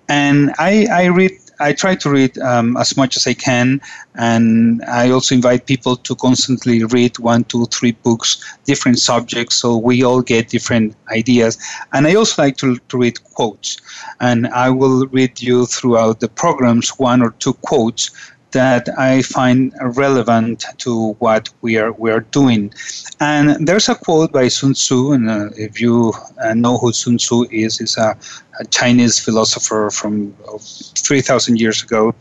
[0.09, 3.81] And I, I read I try to read um, as much as I can,
[4.15, 9.77] and I also invite people to constantly read one, two, three books, different subjects, so
[9.77, 11.59] we all get different ideas.
[11.93, 13.79] And I also like to, to read quotes,
[14.21, 18.11] and I will read you throughout the programs one or two quotes
[18.53, 22.73] that I find relevant to what we are we are doing.
[23.21, 27.19] And there's a quote by Sun Tzu, and uh, if you uh, know who Sun
[27.19, 28.17] Tzu is, is a,
[28.61, 32.15] a Chinese philosopher from uh, 3,000 years ago,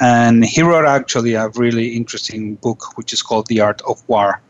[0.00, 4.40] and he wrote actually a really interesting book which is called The Art of War.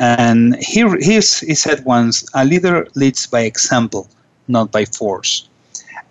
[0.00, 4.08] And he he said once, a leader leads by example,
[4.46, 5.48] not by force.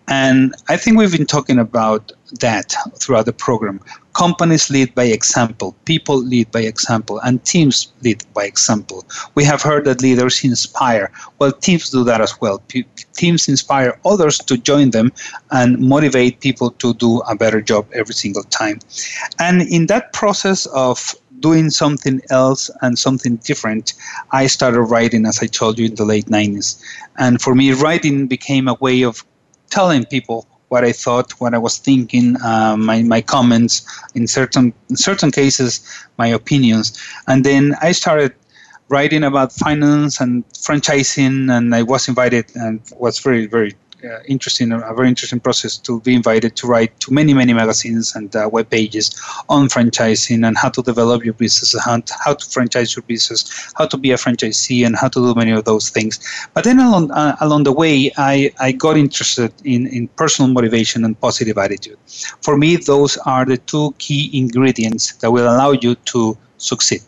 [0.07, 3.81] And I think we've been talking about that throughout the program.
[4.17, 9.05] Companies lead by example, people lead by example, and teams lead by example.
[9.35, 11.11] We have heard that leaders inspire.
[11.37, 12.57] Well, teams do that as well.
[12.67, 15.11] P- teams inspire others to join them
[15.51, 18.79] and motivate people to do a better job every single time.
[19.37, 23.93] And in that process of doing something else and something different,
[24.31, 26.81] I started writing, as I told you, in the late 90s.
[27.19, 29.23] And for me, writing became a way of
[29.69, 34.73] telling people what I thought, what I was thinking, uh, my, my comments, in certain
[34.89, 35.81] in certain cases,
[36.17, 38.33] my opinions, and then I started
[38.89, 43.75] writing about finance and franchising, and I was invited and was very very
[44.07, 48.15] uh, interesting, a very interesting process to be invited to write to many, many magazines
[48.15, 52.45] and uh, web pages on franchising and how to develop your business, how, how to
[52.49, 55.89] franchise your business, how to be a franchisee, and how to do many of those
[55.89, 56.19] things.
[56.53, 61.03] But then along, uh, along the way, I, I got interested in, in personal motivation
[61.05, 61.97] and positive attitude.
[62.41, 67.01] For me, those are the two key ingredients that will allow you to succeed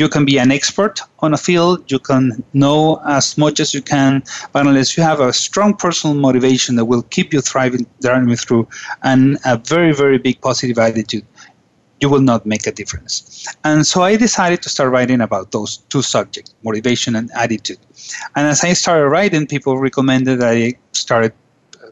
[0.00, 3.82] you can be an expert on a field, you can know as much as you
[3.82, 8.34] can, but unless you have a strong personal motivation that will keep you thriving, driving
[8.34, 8.66] through,
[9.02, 11.24] and a very, very big positive attitude,
[12.00, 13.46] you will not make a difference.
[13.62, 17.78] And so I decided to start writing about those two subjects, motivation and attitude.
[18.36, 21.34] And as I started writing, people recommended that I started
[21.84, 21.88] uh,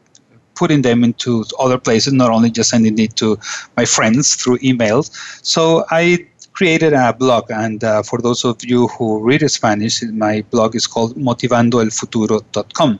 [0.55, 3.37] putting them into other places, not only just sending it to
[3.77, 5.11] my friends through emails.
[5.45, 6.28] So I
[6.59, 10.85] created a blog, and uh, for those of you who read Spanish, my blog is
[10.85, 12.99] called motivandoelfuturo.com,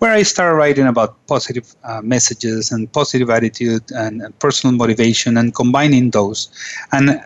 [0.00, 5.36] where I started writing about positive uh, messages and positive attitude and, and personal motivation
[5.36, 6.50] and combining those.
[6.90, 7.22] And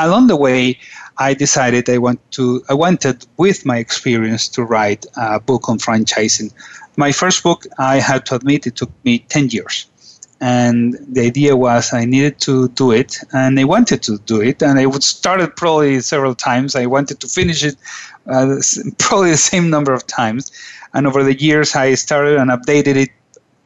[0.00, 0.76] along the way,
[1.18, 5.78] I decided I want to I wanted with my experience to write a book on
[5.78, 6.52] franchising
[6.98, 9.86] my first book, I had to admit, it took me 10 years.
[10.40, 14.62] And the idea was I needed to do it, and I wanted to do it,
[14.62, 16.76] and I would start it probably several times.
[16.76, 17.76] I wanted to finish it
[18.26, 18.56] uh,
[18.98, 20.52] probably the same number of times.
[20.94, 23.10] And over the years, I started and updated it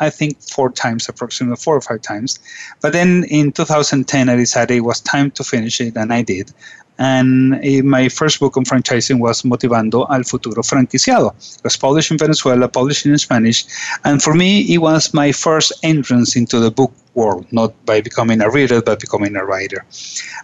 [0.02, 2.40] I think four times, approximately four or five times.
[2.80, 6.52] But then in 2010, I decided it was time to finish it, and I did.
[6.98, 11.34] And my first book on franchising was Motivando al Futuro Franquiciado.
[11.58, 13.64] It was published in Venezuela, published in Spanish.
[14.04, 18.40] And for me, it was my first entrance into the book world, not by becoming
[18.40, 19.84] a reader, but becoming a writer.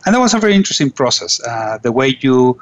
[0.04, 1.40] And that was a very interesting process.
[1.46, 2.60] Uh, the way you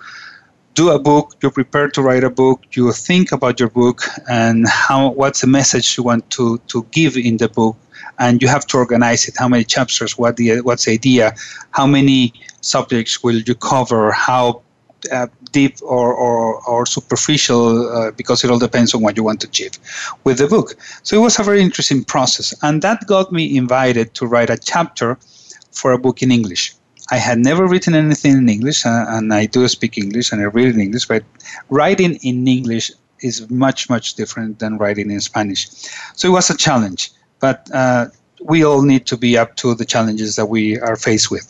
[0.75, 4.69] do a book, you prepare to write a book, you think about your book and
[4.69, 7.77] how what's the message you want to, to give in the book,
[8.19, 9.35] and you have to organize it.
[9.39, 10.19] How many chapters?
[10.19, 11.35] What the what's the idea?
[11.71, 12.35] How many
[12.67, 14.13] subjects will you cover?
[14.13, 14.63] How
[15.13, 19.41] uh, deep or, or, or superficial uh, because it all depends on what you want
[19.41, 19.73] to achieve
[20.25, 20.75] with the book.
[21.03, 22.55] So it was a very interesting process.
[22.63, 25.19] And that got me invited to write a chapter
[25.71, 26.75] for a book in English.
[27.11, 30.47] I had never written anything in English, uh, and I do speak English and I
[30.47, 31.23] read in English, but
[31.71, 32.91] writing in English
[33.21, 35.69] is much, much different than writing in Spanish.
[36.17, 38.07] So it was a challenge, but uh,
[38.43, 41.49] we all need to be up to the challenges that we are faced with.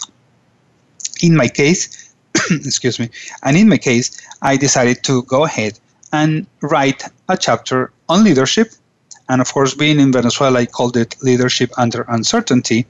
[1.23, 2.13] In my case,
[2.51, 3.11] excuse me,
[3.43, 5.79] and in my case, I decided to go ahead
[6.13, 8.73] and write a chapter on leadership.
[9.29, 12.87] And of course, being in Venezuela, I called it Leadership Under Uncertainty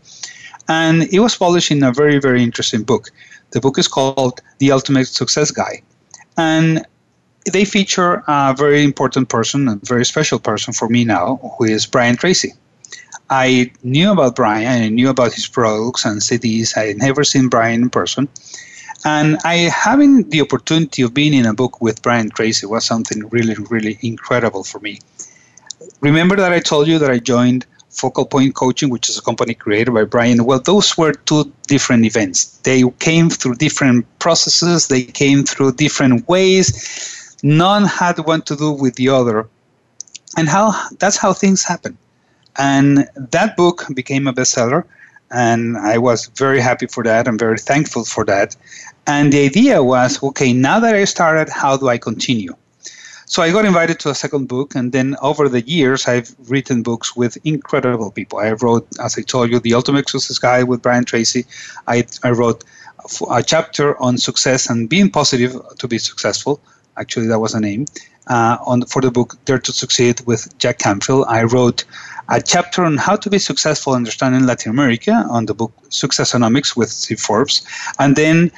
[0.69, 3.11] and it was published in a very, very interesting book.
[3.51, 5.83] The book is called The Ultimate Success Guide.
[6.37, 6.85] And
[7.53, 11.87] they feature a very important person, a very special person for me now, who is
[11.87, 12.55] Brian Tracy.
[13.29, 16.77] I knew about Brian, I knew about his products and CDs.
[16.77, 18.29] I had never seen Brian in person.
[19.05, 23.29] And I having the opportunity of being in a book with Brian Tracy was something
[23.29, 25.01] really, really incredible for me.
[26.01, 29.55] Remember that I told you that I joined Focal Point Coaching, which is a company
[29.55, 32.59] created by Brian, well, those were two different events.
[32.59, 37.39] They came through different processes, they came through different ways.
[37.43, 39.49] None had one to do with the other.
[40.37, 41.97] And how that's how things happen.
[42.59, 44.85] And that book became a bestseller.
[45.31, 47.27] And I was very happy for that.
[47.27, 48.57] I'm very thankful for that.
[49.07, 52.55] And the idea was okay, now that I started, how do I continue?
[53.29, 56.85] So I got invited to a second book, and then over the years, I've written
[56.85, 58.39] books with incredible people.
[58.39, 61.45] I wrote, as I told you, The Ultimate Success Guide with Brian Tracy.
[61.89, 62.63] I, I wrote
[63.29, 66.61] a chapter on success and being positive to be successful.
[66.97, 67.87] Actually, that was a name.
[68.29, 71.27] Uh, on for the book Dare to Succeed with Jack Canfield.
[71.29, 71.85] I wrote
[72.29, 76.91] a chapter on how to be successful understanding Latin America on the book Successonomics with
[76.91, 77.67] Steve Forbes.
[77.99, 78.51] And then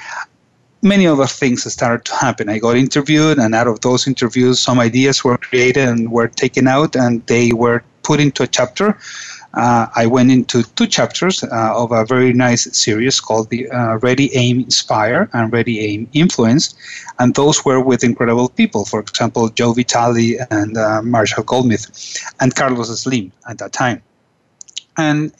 [0.82, 2.48] many other things started to happen.
[2.48, 6.66] I got interviewed, and out of those interviews, some ideas were created and were taken
[6.66, 8.96] out, and they were put into a chapter.
[9.54, 13.96] Uh, I went into two chapters uh, of a very nice series called the uh,
[13.96, 16.74] Ready Aim Inspire and Ready Aim Influence,
[17.18, 18.84] and those were with incredible people.
[18.84, 21.86] For example, Joe Vitale and uh, Marshall Goldsmith,
[22.40, 24.02] and Carlos Slim at that time.
[24.98, 25.32] And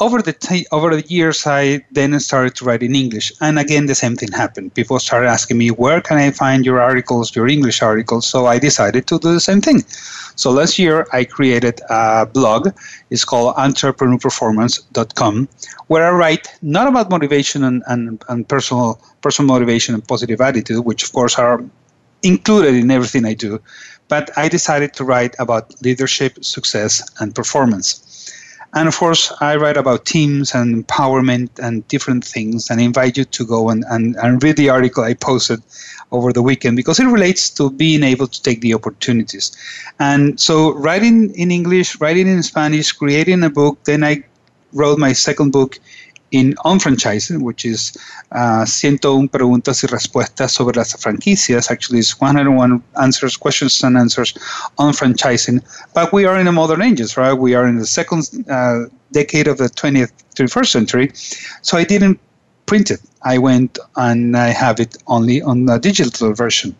[0.00, 3.86] over the t- over the years, I then started to write in English, and again
[3.86, 4.74] the same thing happened.
[4.74, 8.58] People started asking me, "Where can I find your articles, your English articles?" So I
[8.58, 9.84] decided to do the same thing.
[10.36, 12.70] So last year, I created a blog.
[13.10, 15.48] It's called EntrepreneurPerformance.com,
[15.86, 20.84] where I write not about motivation and, and, and personal personal motivation and positive attitude,
[20.84, 21.62] which of course are
[22.24, 23.60] included in everything I do,
[24.08, 28.03] but I decided to write about leadership, success, and performance.
[28.74, 33.24] And of course, I write about teams and empowerment and different things and invite you
[33.24, 35.62] to go and, and, and read the article I posted
[36.10, 39.56] over the weekend because it relates to being able to take the opportunities.
[40.00, 44.24] And so, writing in English, writing in Spanish, creating a book, then I
[44.72, 45.78] wrote my second book
[46.34, 47.96] in On Franchising, which is
[48.32, 51.70] uh, 101 preguntas y respuestas sobre las franquicias.
[51.70, 54.34] Actually, it's 101 answers, questions and answers
[54.76, 55.62] on franchising.
[55.94, 57.32] But we are in the modern ages, right?
[57.32, 61.12] We are in the second uh, decade of the 20th, 21st century.
[61.62, 62.18] So I didn't
[62.66, 63.00] print it.
[63.22, 66.74] I went and I have it only on a digital version.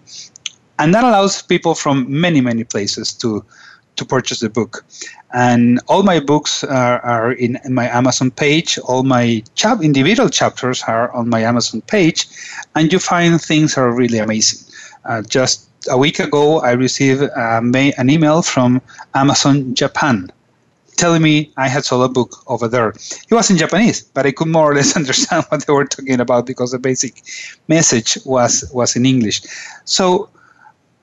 [0.81, 3.45] And that allows people from many, many places to,
[3.97, 4.85] to purchase the book.
[5.33, 8.79] And all my books are, are in, in, my Amazon page.
[8.79, 12.27] All my chap- individual chapters are on my Amazon page.
[12.75, 14.61] And you find things are really amazing.
[15.05, 18.81] Uh, just a week ago, I received uh, an email from
[19.15, 20.31] Amazon Japan
[20.97, 22.91] telling me I had sold a book over there.
[22.91, 26.21] It was in Japanese, but I could more or less understand what they were talking
[26.21, 27.23] about because the basic
[27.69, 29.43] message was was in English.
[29.85, 30.29] So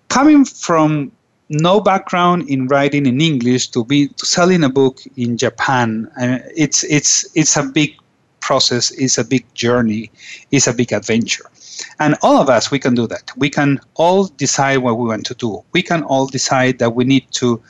[0.09, 1.11] coming from
[1.51, 6.09] no background in writing in English to be to selling a book in Japan,
[6.55, 7.95] it's it's it's a big
[8.39, 10.09] process, it's a big journey,
[10.51, 11.50] it's a big adventure.
[11.99, 13.31] And all of us, we can do that.
[13.37, 15.63] We can all decide what we want to do.
[15.71, 17.61] We can all decide that we need to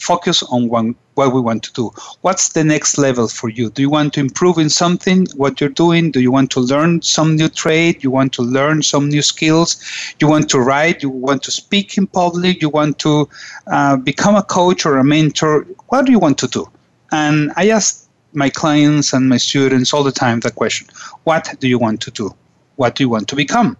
[0.00, 1.90] focus on one, what we want to do.
[2.22, 3.70] What's the next level for you?
[3.70, 6.10] Do you want to improve in something, what you're doing?
[6.10, 8.02] Do you want to learn some new trade?
[8.02, 9.76] You want to learn some new skills?
[10.18, 11.02] You want to write?
[11.02, 12.62] You want to speak in public?
[12.62, 13.28] You want to
[13.66, 15.66] uh, become a coach or a mentor?
[15.88, 16.66] What do you want to do?
[17.12, 20.86] And I ask my clients and my students all the time that question
[21.24, 22.34] What do you want to do?
[22.80, 23.76] What do you want to become?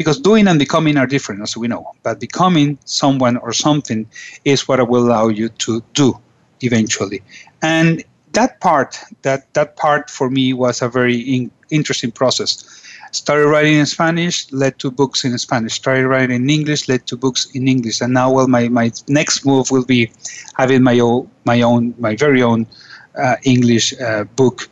[0.00, 1.92] because doing and becoming are different, as we know.
[2.02, 4.06] But becoming someone or something
[4.46, 6.18] is what will allow you to do
[6.62, 7.20] eventually.
[7.60, 12.50] And that part, that that part for me was a very in, interesting process.
[13.12, 15.74] Started writing in Spanish, led to books in Spanish.
[15.74, 18.00] Started writing in English, led to books in English.
[18.00, 20.10] And now, well, my, my next move will be
[20.56, 22.66] having my own, my own, my very own
[23.18, 24.70] uh, English uh, book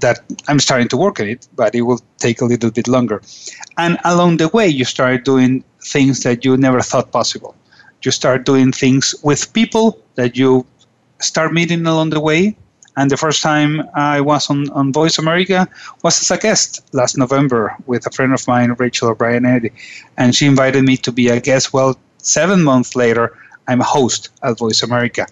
[0.00, 3.22] that I'm starting to work on it, but it will take a little bit longer.
[3.78, 7.54] And along the way, you start doing things that you never thought possible.
[8.02, 10.66] You start doing things with people that you
[11.20, 12.56] start meeting along the way.
[12.96, 15.68] And the first time I was on, on Voice America
[16.02, 19.72] was as a guest last November with a friend of mine, Rachel O'Brien Eddy.
[20.16, 21.72] And she invited me to be a guest.
[21.72, 23.36] Well, seven months later,
[23.66, 25.26] I'm a host at Voice America.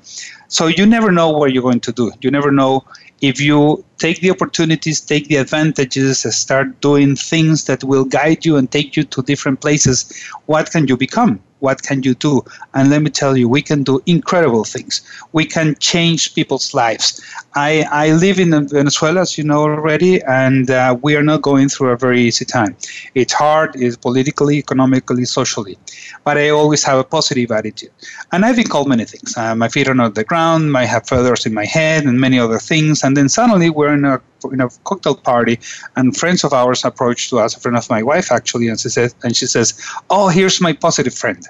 [0.49, 2.11] So you never know what you're going to do.
[2.21, 2.85] You never know
[3.23, 8.57] if you take the opportunities, take the advantages, start doing things that will guide you
[8.57, 10.13] and take you to different places,
[10.47, 11.41] what can you become?
[11.63, 12.45] What can you do?
[12.75, 15.01] And let me tell you, we can do incredible things.
[15.33, 17.23] We can change people's lives.
[17.55, 21.69] I, I live in Venezuela, as you know already, and uh, we are not going
[21.69, 22.77] through a very easy time.
[23.15, 25.79] It's hard, it's politically, economically, socially.
[26.25, 27.93] But I always have a positive attitude.
[28.33, 29.37] And I've been called many things.
[29.37, 32.21] Uh, my feet are not on the ground, I have feathers in my head, and
[32.21, 33.05] many other things.
[33.05, 35.59] And then suddenly we're in a in a cocktail party,
[35.97, 38.89] and friends of ours approached to us, a friend of my wife actually, and she
[38.89, 39.75] says, and she says,
[40.11, 41.47] "Oh, here's my positive friend."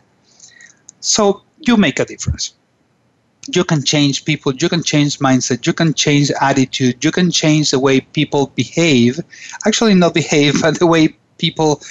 [1.01, 2.55] So you make a difference.
[3.49, 4.55] You can change people.
[4.55, 5.66] You can change mindset.
[5.66, 7.05] You can change attitude.
[7.05, 9.18] You can change the way people behave.
[9.66, 11.82] Actually, not behave, but the way people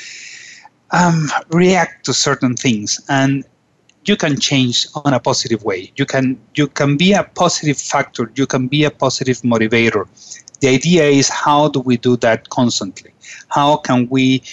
[0.92, 3.02] um, react to certain things.
[3.10, 3.44] And
[4.06, 5.92] you can change on a positive way.
[5.96, 8.32] You can you can be a positive factor.
[8.36, 10.08] You can be a positive motivator.
[10.62, 13.14] The idea is how do we do that constantly?
[13.50, 14.44] How can we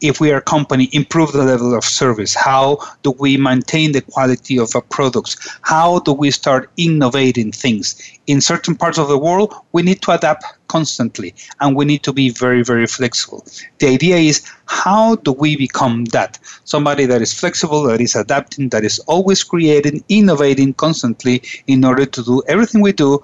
[0.00, 2.34] if we are a company, improve the level of service?
[2.34, 5.36] How do we maintain the quality of our products?
[5.62, 8.00] How do we start innovating things?
[8.26, 12.12] In certain parts of the world, we need to adapt constantly and we need to
[12.12, 13.46] be very, very flexible.
[13.78, 16.38] The idea is how do we become that?
[16.64, 22.04] Somebody that is flexible, that is adapting, that is always creating, innovating constantly in order
[22.04, 23.20] to do everything we do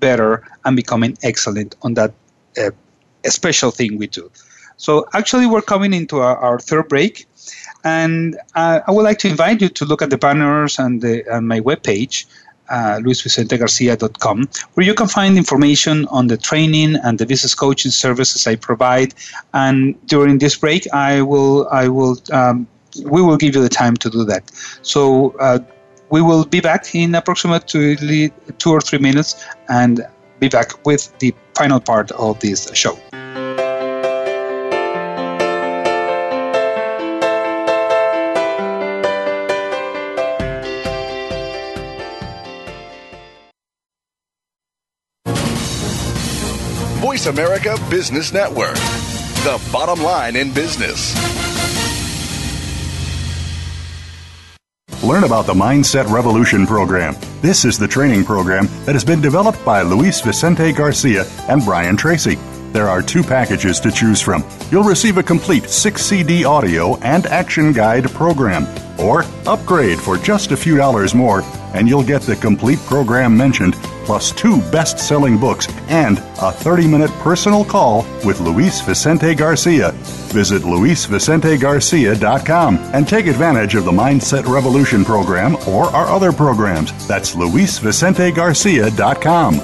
[0.00, 2.12] better and becoming excellent on that
[2.58, 2.70] uh,
[3.26, 4.30] special thing we do.
[4.76, 7.26] So actually, we're coming into our, our third break,
[7.84, 11.22] and uh, I would like to invite you to look at the banners and, the,
[11.30, 12.24] and my webpage,
[12.70, 18.46] uh, luisvicentegarcia.com, where you can find information on the training and the business coaching services
[18.46, 19.14] I provide.
[19.52, 22.66] And during this break, I will I will um,
[23.04, 24.50] we will give you the time to do that.
[24.82, 25.36] So.
[26.10, 30.00] We will be back in approximately two or three minutes and
[30.40, 32.98] be back with the final part of this show.
[47.00, 48.74] Voice America Business Network,
[49.44, 51.39] the bottom line in business.
[55.02, 57.16] Learn about the Mindset Revolution program.
[57.40, 61.96] This is the training program that has been developed by Luis Vicente Garcia and Brian
[61.96, 62.34] Tracy.
[62.72, 64.44] There are two packages to choose from.
[64.70, 68.66] You'll receive a complete 6 CD audio and action guide program,
[69.00, 71.42] or upgrade for just a few dollars more
[71.74, 73.74] and you'll get the complete program mentioned,
[74.04, 79.90] plus two best selling books and a 30 minute personal call with Luis Vicente Garcia.
[80.32, 87.06] Visit luisvicentegarcia.com and take advantage of the Mindset Revolution program or our other programs.
[87.06, 89.60] That's luisvicentegarcia.com.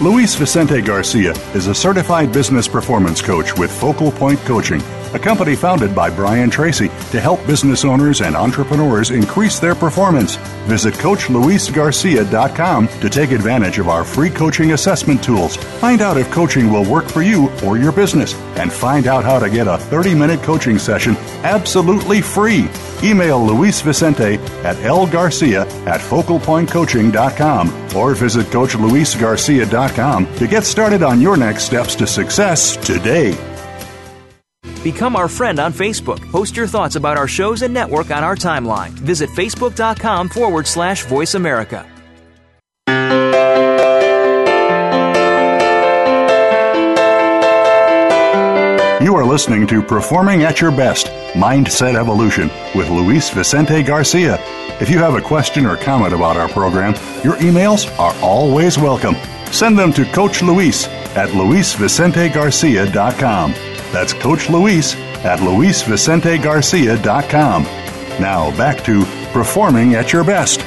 [0.00, 4.80] Luis Vicente Garcia is a certified business performance coach with Focal Point Coaching
[5.14, 10.36] a company founded by Brian Tracy to help business owners and entrepreneurs increase their performance.
[10.66, 15.56] Visit CoachLuisGarcia.com to take advantage of our free coaching assessment tools.
[15.56, 19.38] Find out if coaching will work for you or your business, and find out how
[19.38, 22.68] to get a 30 minute coaching session absolutely free.
[23.02, 24.34] Email Luis Vicente
[24.64, 32.06] at lgarcia at focalpointcoaching.com or visit CoachLuisGarcia.com to get started on your next steps to
[32.06, 33.57] success today.
[34.82, 36.20] Become our friend on Facebook.
[36.30, 38.90] Post your thoughts about our shows and network on our timeline.
[38.90, 41.86] Visit facebook.com forward slash voice America.
[49.00, 54.38] You are listening to Performing at Your Best Mindset Evolution with Luis Vicente Garcia.
[54.80, 59.14] If you have a question or comment about our program, your emails are always welcome.
[59.52, 63.54] Send them to Coach Luis at luisvicentegarcia.com.
[63.92, 67.62] That's Coach Luis at luisvicentegarcia.com.
[68.20, 70.60] Now back to performing at your best.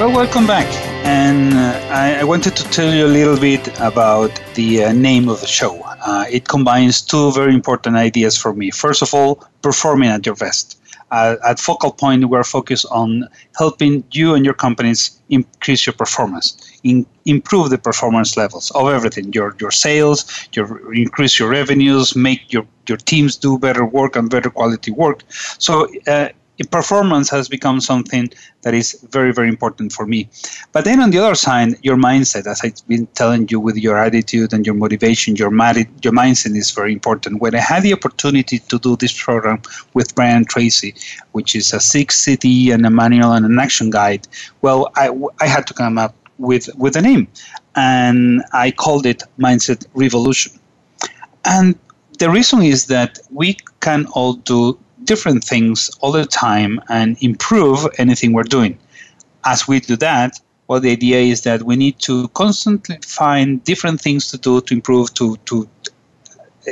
[0.00, 0.66] Well, welcome back.
[1.04, 5.28] And uh, I, I, wanted to tell you a little bit about the uh, name
[5.28, 5.82] of the show.
[5.82, 8.70] Uh, it combines two very important ideas for me.
[8.70, 10.78] First of all, performing at your best
[11.14, 17.06] at Focal Point, we're focused on helping you and your companies increase your performance, in,
[17.24, 19.32] improve the performance levels of everything.
[19.32, 24.30] Your your sales, your increase your revenues, make your your teams do better work and
[24.30, 25.22] better quality work.
[25.58, 26.28] So uh,
[26.70, 28.30] performance has become something
[28.62, 30.28] that is very very important for me.
[30.72, 33.98] But then on the other side your mindset as i've been telling you with your
[33.98, 35.52] attitude and your motivation your,
[36.04, 37.40] your mindset is very important.
[37.40, 39.62] When i had the opportunity to do this program
[39.94, 40.94] with brian tracy
[41.32, 44.28] which is a six CD and a manual and an action guide
[44.62, 45.10] well i,
[45.40, 47.28] I had to come up with with a name
[47.76, 50.52] and i called it mindset revolution
[51.44, 51.78] and
[52.18, 57.86] the reason is that we can all do different things all the time and improve
[57.98, 58.78] anything we're doing.
[59.44, 64.00] As we do that, well, the idea is that we need to constantly find different
[64.00, 65.68] things to do to improve, to, to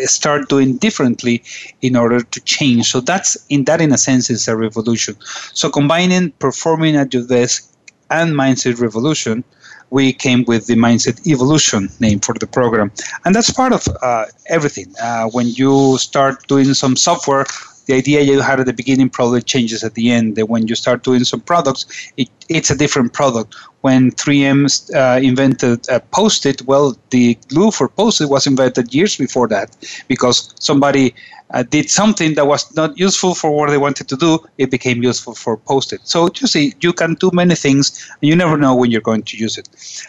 [0.07, 1.43] start doing differently
[1.83, 2.91] in order to change.
[2.91, 5.17] So that's in that, in a sense, is a revolution.
[5.53, 7.72] So combining performing at your best
[8.11, 9.45] and mindset revolution,
[9.91, 12.91] we came with the mindset evolution name for the program,
[13.25, 14.93] and that's part of uh, everything.
[15.01, 17.45] Uh, when you start doing some software
[17.87, 20.37] the idea you had at the beginning probably changes at the end.
[20.37, 23.55] That when you start doing some products, it, it's a different product.
[23.81, 29.49] When 3M uh, invented uh, Post-it, well, the glue for Post-it was invented years before
[29.49, 29.77] that
[30.07, 31.15] because somebody
[31.53, 34.39] uh, did something that was not useful for what they wanted to do.
[34.59, 36.01] It became useful for Post-it.
[36.05, 39.25] So you see, you can do many things, and you never know when you're going
[39.25, 39.69] to use it.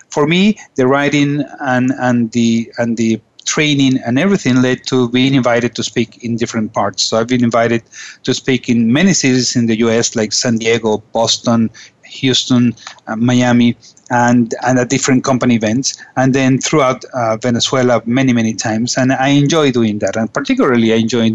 [0.09, 5.33] For me, the writing and and the and the training and everything led to being
[5.33, 7.03] invited to speak in different parts.
[7.03, 7.83] So I've been invited
[8.23, 11.69] to speak in many cities in the US, like San Diego, Boston,
[12.05, 12.75] Houston,
[13.07, 13.75] uh, Miami,
[14.13, 18.95] and and at different company events, and then throughout uh, Venezuela many many times.
[18.97, 21.31] And I enjoy doing that, and particularly I enjoy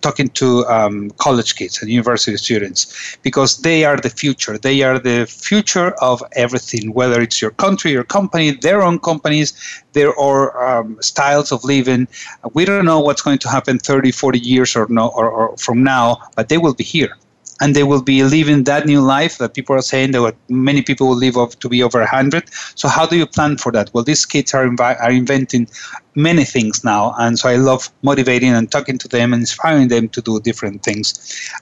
[0.00, 4.58] talking to um, college kids and university students because they are the future.
[4.58, 9.48] They are the future of everything, whether it's your country, your company, their own companies,
[9.92, 10.36] their or
[10.68, 12.08] um, styles of living.
[12.54, 15.82] We don't know what's going to happen 30, 40 years or no or, or from
[15.84, 17.16] now, but they will be here
[17.60, 21.08] and they will be living that new life that people are saying that many people
[21.08, 22.44] will live up to be over 100
[22.74, 23.90] so how do you plan for that?
[23.92, 25.68] Well these kids are, invi- are inventing
[26.14, 30.08] many things now and so i love motivating and talking to them and inspiring them
[30.08, 31.06] to do different things.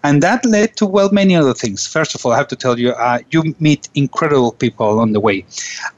[0.05, 1.87] And that led to well many other things.
[1.87, 5.21] First of all i have to tell you uh, you meet incredible people along the
[5.21, 5.45] way.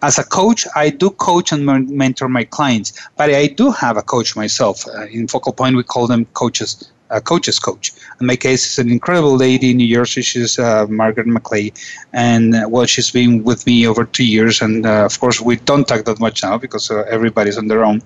[0.03, 4.03] As a coach i do coach and mentor my clients but i do have a
[4.03, 7.93] coach myself uh, in focal point we call them coaches a coach's coach.
[8.21, 10.23] In my case, it's an incredible lady in New Jersey.
[10.23, 11.73] She's uh, Margaret McClay,
[12.13, 14.61] and uh, well, she's been with me over two years.
[14.61, 17.85] And uh, of course, we don't talk that much now because uh, everybody's on their
[17.85, 18.03] own.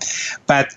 [0.46, 0.74] But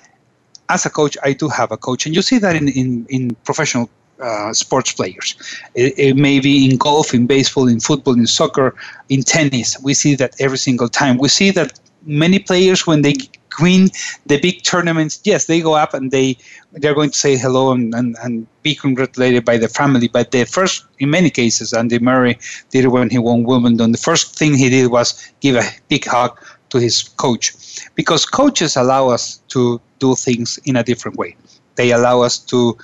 [0.69, 3.35] as a coach, I do have a coach, and you see that in in, in
[3.43, 3.89] professional.
[4.19, 5.35] Uh, sports players.
[5.73, 8.73] It, it, may be in golf, in baseball, in football, in soccer,
[9.09, 9.75] in tennis.
[9.81, 11.17] We see that every single time.
[11.17, 13.15] We see that many players, when they
[13.59, 13.89] win
[14.25, 16.37] the big tournaments, yes, they go up and they
[16.73, 20.07] they're going to say hello and, and, and be congratulated by the family.
[20.07, 22.39] But the first, in many cases, Andy Murray
[22.71, 23.91] did it when he won Wimbledon.
[23.91, 26.39] The first thing he did was give a big hug
[26.69, 27.53] to his coach,
[27.93, 31.35] because coaches allow us to do things in a different way.
[31.75, 32.77] They allow us to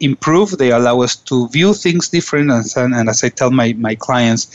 [0.00, 0.56] improve.
[0.56, 2.50] They allow us to view things different.
[2.50, 4.48] And, and as I tell my, my clients,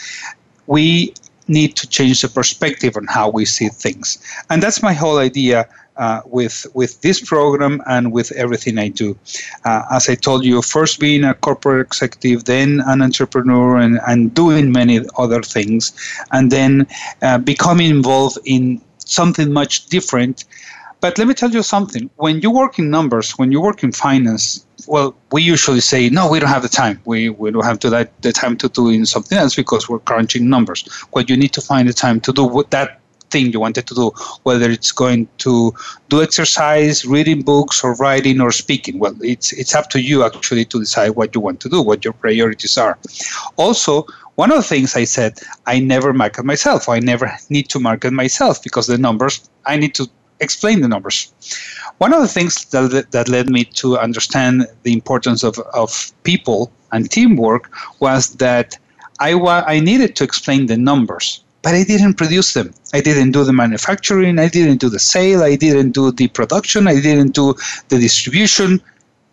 [0.65, 1.13] we
[1.49, 4.19] need to change the perspective on how we see things.
[4.49, 9.17] And that's my whole idea uh, with with this program and with everything I do.
[9.65, 14.33] Uh, as I told you, first being a corporate executive, then an entrepreneur, and, and
[14.33, 15.91] doing many other things,
[16.31, 16.87] and then
[17.21, 20.45] uh, becoming involved in something much different.
[21.01, 22.09] But let me tell you something.
[22.15, 26.29] When you work in numbers, when you work in finance, well, we usually say, no,
[26.29, 27.01] we don't have the time.
[27.05, 27.89] We, we don't have to
[28.21, 30.87] the time to do in something else because we're crunching numbers.
[31.13, 32.99] Well, you need to find the time to do that
[33.29, 34.11] thing you wanted to do,
[34.43, 35.73] whether it's going to
[36.09, 38.99] do exercise, reading books, or writing or speaking.
[38.99, 42.03] Well, it's it's up to you actually to decide what you want to do, what
[42.03, 42.97] your priorities are.
[43.57, 44.05] Also,
[44.35, 46.87] one of the things I said, I never market myself.
[46.87, 50.09] I never need to market myself because the numbers I need to
[50.39, 51.33] explain the numbers.
[51.97, 56.71] One of the things that, that led me to understand the importance of, of people
[56.91, 57.69] and teamwork
[57.99, 58.77] was that
[59.19, 62.73] I, wa- I needed to explain the numbers, but I didn't produce them.
[62.93, 66.87] I didn't do the manufacturing, I didn't do the sale, I didn't do the production,
[66.87, 67.53] I didn't do
[67.89, 68.81] the distribution.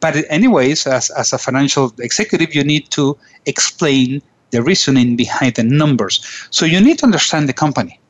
[0.00, 5.62] But, anyways, as, as a financial executive, you need to explain the reasoning behind the
[5.62, 6.20] numbers.
[6.50, 8.00] So you need to understand the company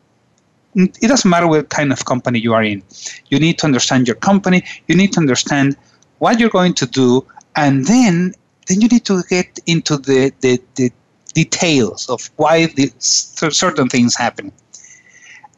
[0.76, 2.82] it doesn't matter what kind of company you are in.
[3.28, 4.62] You need to understand your company.
[4.88, 5.76] You need to understand
[6.18, 8.34] what you're going to do, and then
[8.66, 10.92] then you need to get into the the, the
[11.34, 12.68] details of why
[12.98, 14.52] certain things happen.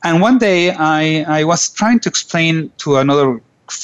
[0.04, 3.40] And one day I, I was trying to explain to another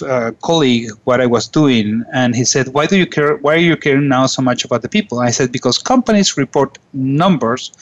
[0.06, 3.36] uh, colleague what I was doing, and he said, "Why do you care?
[3.38, 6.78] Why are you caring now so much about the people?" I said, "Because companies report
[6.92, 7.72] numbers,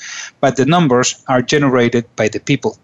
[0.41, 2.79] but the numbers are generated by the people."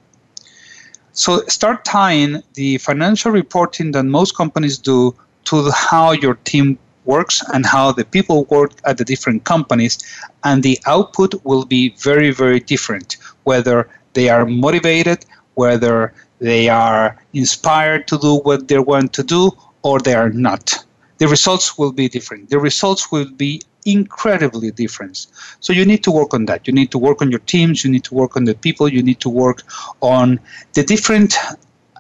[1.13, 7.43] So start tying the financial reporting that most companies do to how your team works
[7.55, 9.99] and how the people work at the different companies,
[10.45, 13.17] and the output will be very, very different.
[13.45, 19.51] Whether they are motivated, whether they are inspired to do what they want to do,
[19.83, 20.85] or they are not.
[21.19, 22.51] The results will be different.
[22.51, 25.27] The results will be incredibly different.
[25.61, 26.67] So you need to work on that.
[26.67, 27.85] You need to work on your teams.
[27.85, 28.89] You need to work on the people.
[28.89, 29.63] You need to work
[30.01, 30.39] on
[30.75, 31.37] the different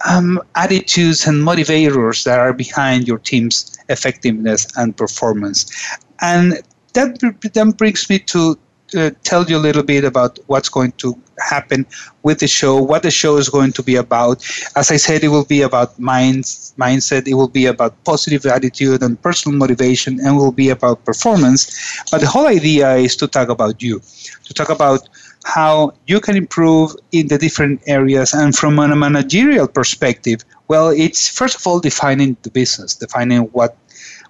[0.08, 5.70] um, attitudes and motivators that are behind your team's effectiveness and performance.
[6.20, 6.60] And
[6.94, 7.18] that
[7.54, 8.58] then brings me to
[9.22, 11.86] tell you a little bit about what's going to happen
[12.22, 14.44] with the show, what the show is going to be about.
[14.76, 19.02] As I said, it will be about minds, mindset, it will be about positive attitude
[19.02, 22.02] and personal motivation, and will be about performance.
[22.10, 24.00] But the whole idea is to talk about you,
[24.44, 25.08] to talk about
[25.44, 28.34] how you can improve in the different areas.
[28.34, 33.76] And from a managerial perspective, well, it's first of all defining the business, defining what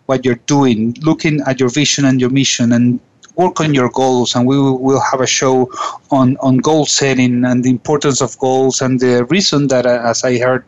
[0.06, 2.98] what you're doing, looking at your vision and your mission, and
[3.38, 5.70] work on your goals, and we will have a show
[6.10, 10.24] on, on goal setting and the importance of goals and the reason that, uh, as
[10.24, 10.64] I heard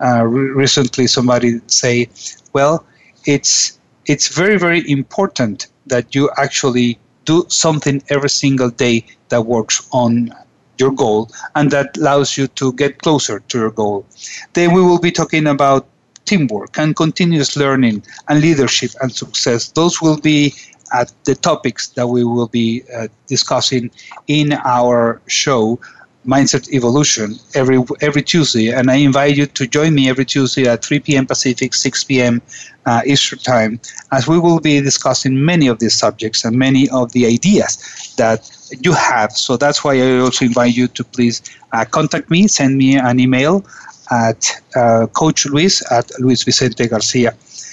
[0.00, 2.08] uh, re- recently somebody say,
[2.52, 2.84] well,
[3.24, 9.86] it's it's very very important that you actually do something every single day that works
[9.92, 10.32] on
[10.78, 14.06] your goal and that allows you to get closer to your goal.
[14.54, 15.86] Then we will be talking about
[16.24, 19.68] teamwork and continuous learning and leadership and success.
[19.72, 20.54] Those will be
[20.92, 23.90] at the topics that we will be uh, discussing
[24.26, 25.78] in our show
[26.26, 28.68] mindset evolution every every tuesday.
[28.70, 32.42] And i invite you to join me every tuesday at 3 p.m pacific 6 p.m
[32.86, 33.80] uh, eastern time
[34.12, 38.50] as we will be discussing many of these subjects and many of the ideas that
[38.80, 39.32] you have.
[39.32, 41.40] So that's why i also invite you to please
[41.72, 43.64] uh, contact me send me an email
[44.10, 44.40] at
[44.74, 47.67] uh, coach luis at Luis Vicente luisvicentegarcia.com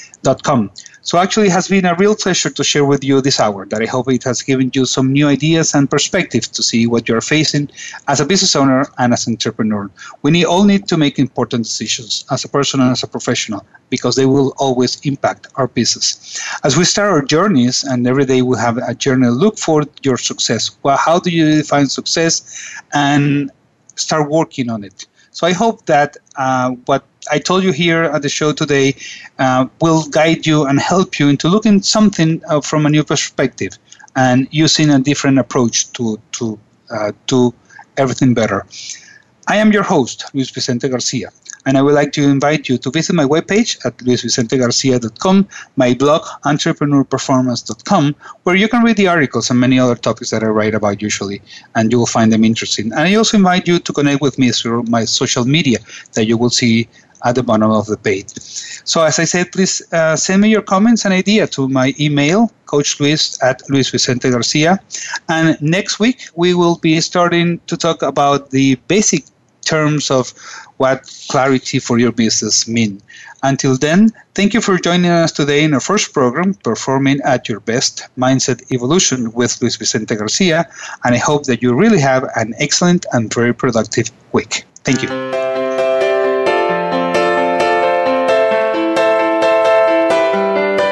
[1.01, 3.65] so actually, it has been a real pleasure to share with you this hour.
[3.67, 7.07] That I hope it has given you some new ideas and perspectives to see what
[7.07, 7.69] you're facing
[8.07, 9.89] as a business owner and as an entrepreneur.
[10.23, 13.65] We need, all need to make important decisions as a person and as a professional
[13.89, 16.39] because they will always impact our business.
[16.63, 20.17] As we start our journeys, and every day we have a journey, look for your
[20.17, 20.71] success.
[20.81, 23.51] Well, how do you define success, and
[23.95, 25.05] start working on it.
[25.31, 28.95] So I hope that uh, what I told you here at the show today
[29.39, 33.77] uh, will guide you and help you into looking something uh, from a new perspective
[34.15, 36.59] and using a different approach to to
[36.91, 37.53] uh, do
[37.97, 38.65] everything better.
[39.47, 41.29] I am your host, Luis Vicente Garcia.
[41.65, 46.23] And I would like to invite you to visit my webpage at luisvicentegarcia.com, my blog,
[46.45, 51.01] entrepreneurperformance.com, where you can read the articles and many other topics that I write about
[51.01, 51.41] usually,
[51.75, 52.91] and you will find them interesting.
[52.91, 55.79] And I also invite you to connect with me through my social media
[56.13, 56.87] that you will see
[57.25, 58.29] at the bottom of the page.
[58.85, 62.51] So, as I said, please uh, send me your comments and idea to my email,
[62.67, 64.79] Coach Luis at Luis Vicente Garcia.
[65.27, 69.25] And next week, we will be starting to talk about the basic
[69.65, 70.33] terms of
[70.77, 73.01] what clarity for your business mean.
[73.43, 77.59] Until then, thank you for joining us today in our first program, Performing at Your
[77.59, 80.67] Best Mindset Evolution with Luis Vicente Garcia.
[81.03, 84.63] And I hope that you really have an excellent and very productive week.
[84.83, 85.09] Thank you.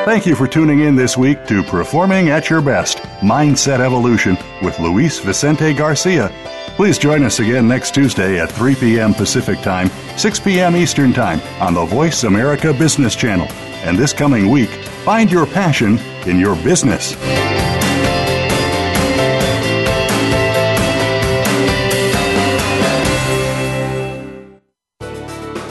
[0.06, 4.78] Thank you for tuning in this week to Performing at Your Best Mindset Evolution with
[4.80, 6.30] Luis Vicente Garcia.
[6.76, 9.14] Please join us again next Tuesday at 3 p.m.
[9.14, 10.76] Pacific Time, 6 p.m.
[10.76, 13.48] Eastern Time on the Voice America Business Channel.
[13.86, 14.72] And this coming week,
[15.06, 17.14] find your passion in your business.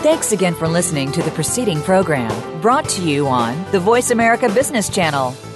[0.03, 4.49] Thanks again for listening to the preceding program brought to you on the Voice America
[4.49, 5.35] Business Channel.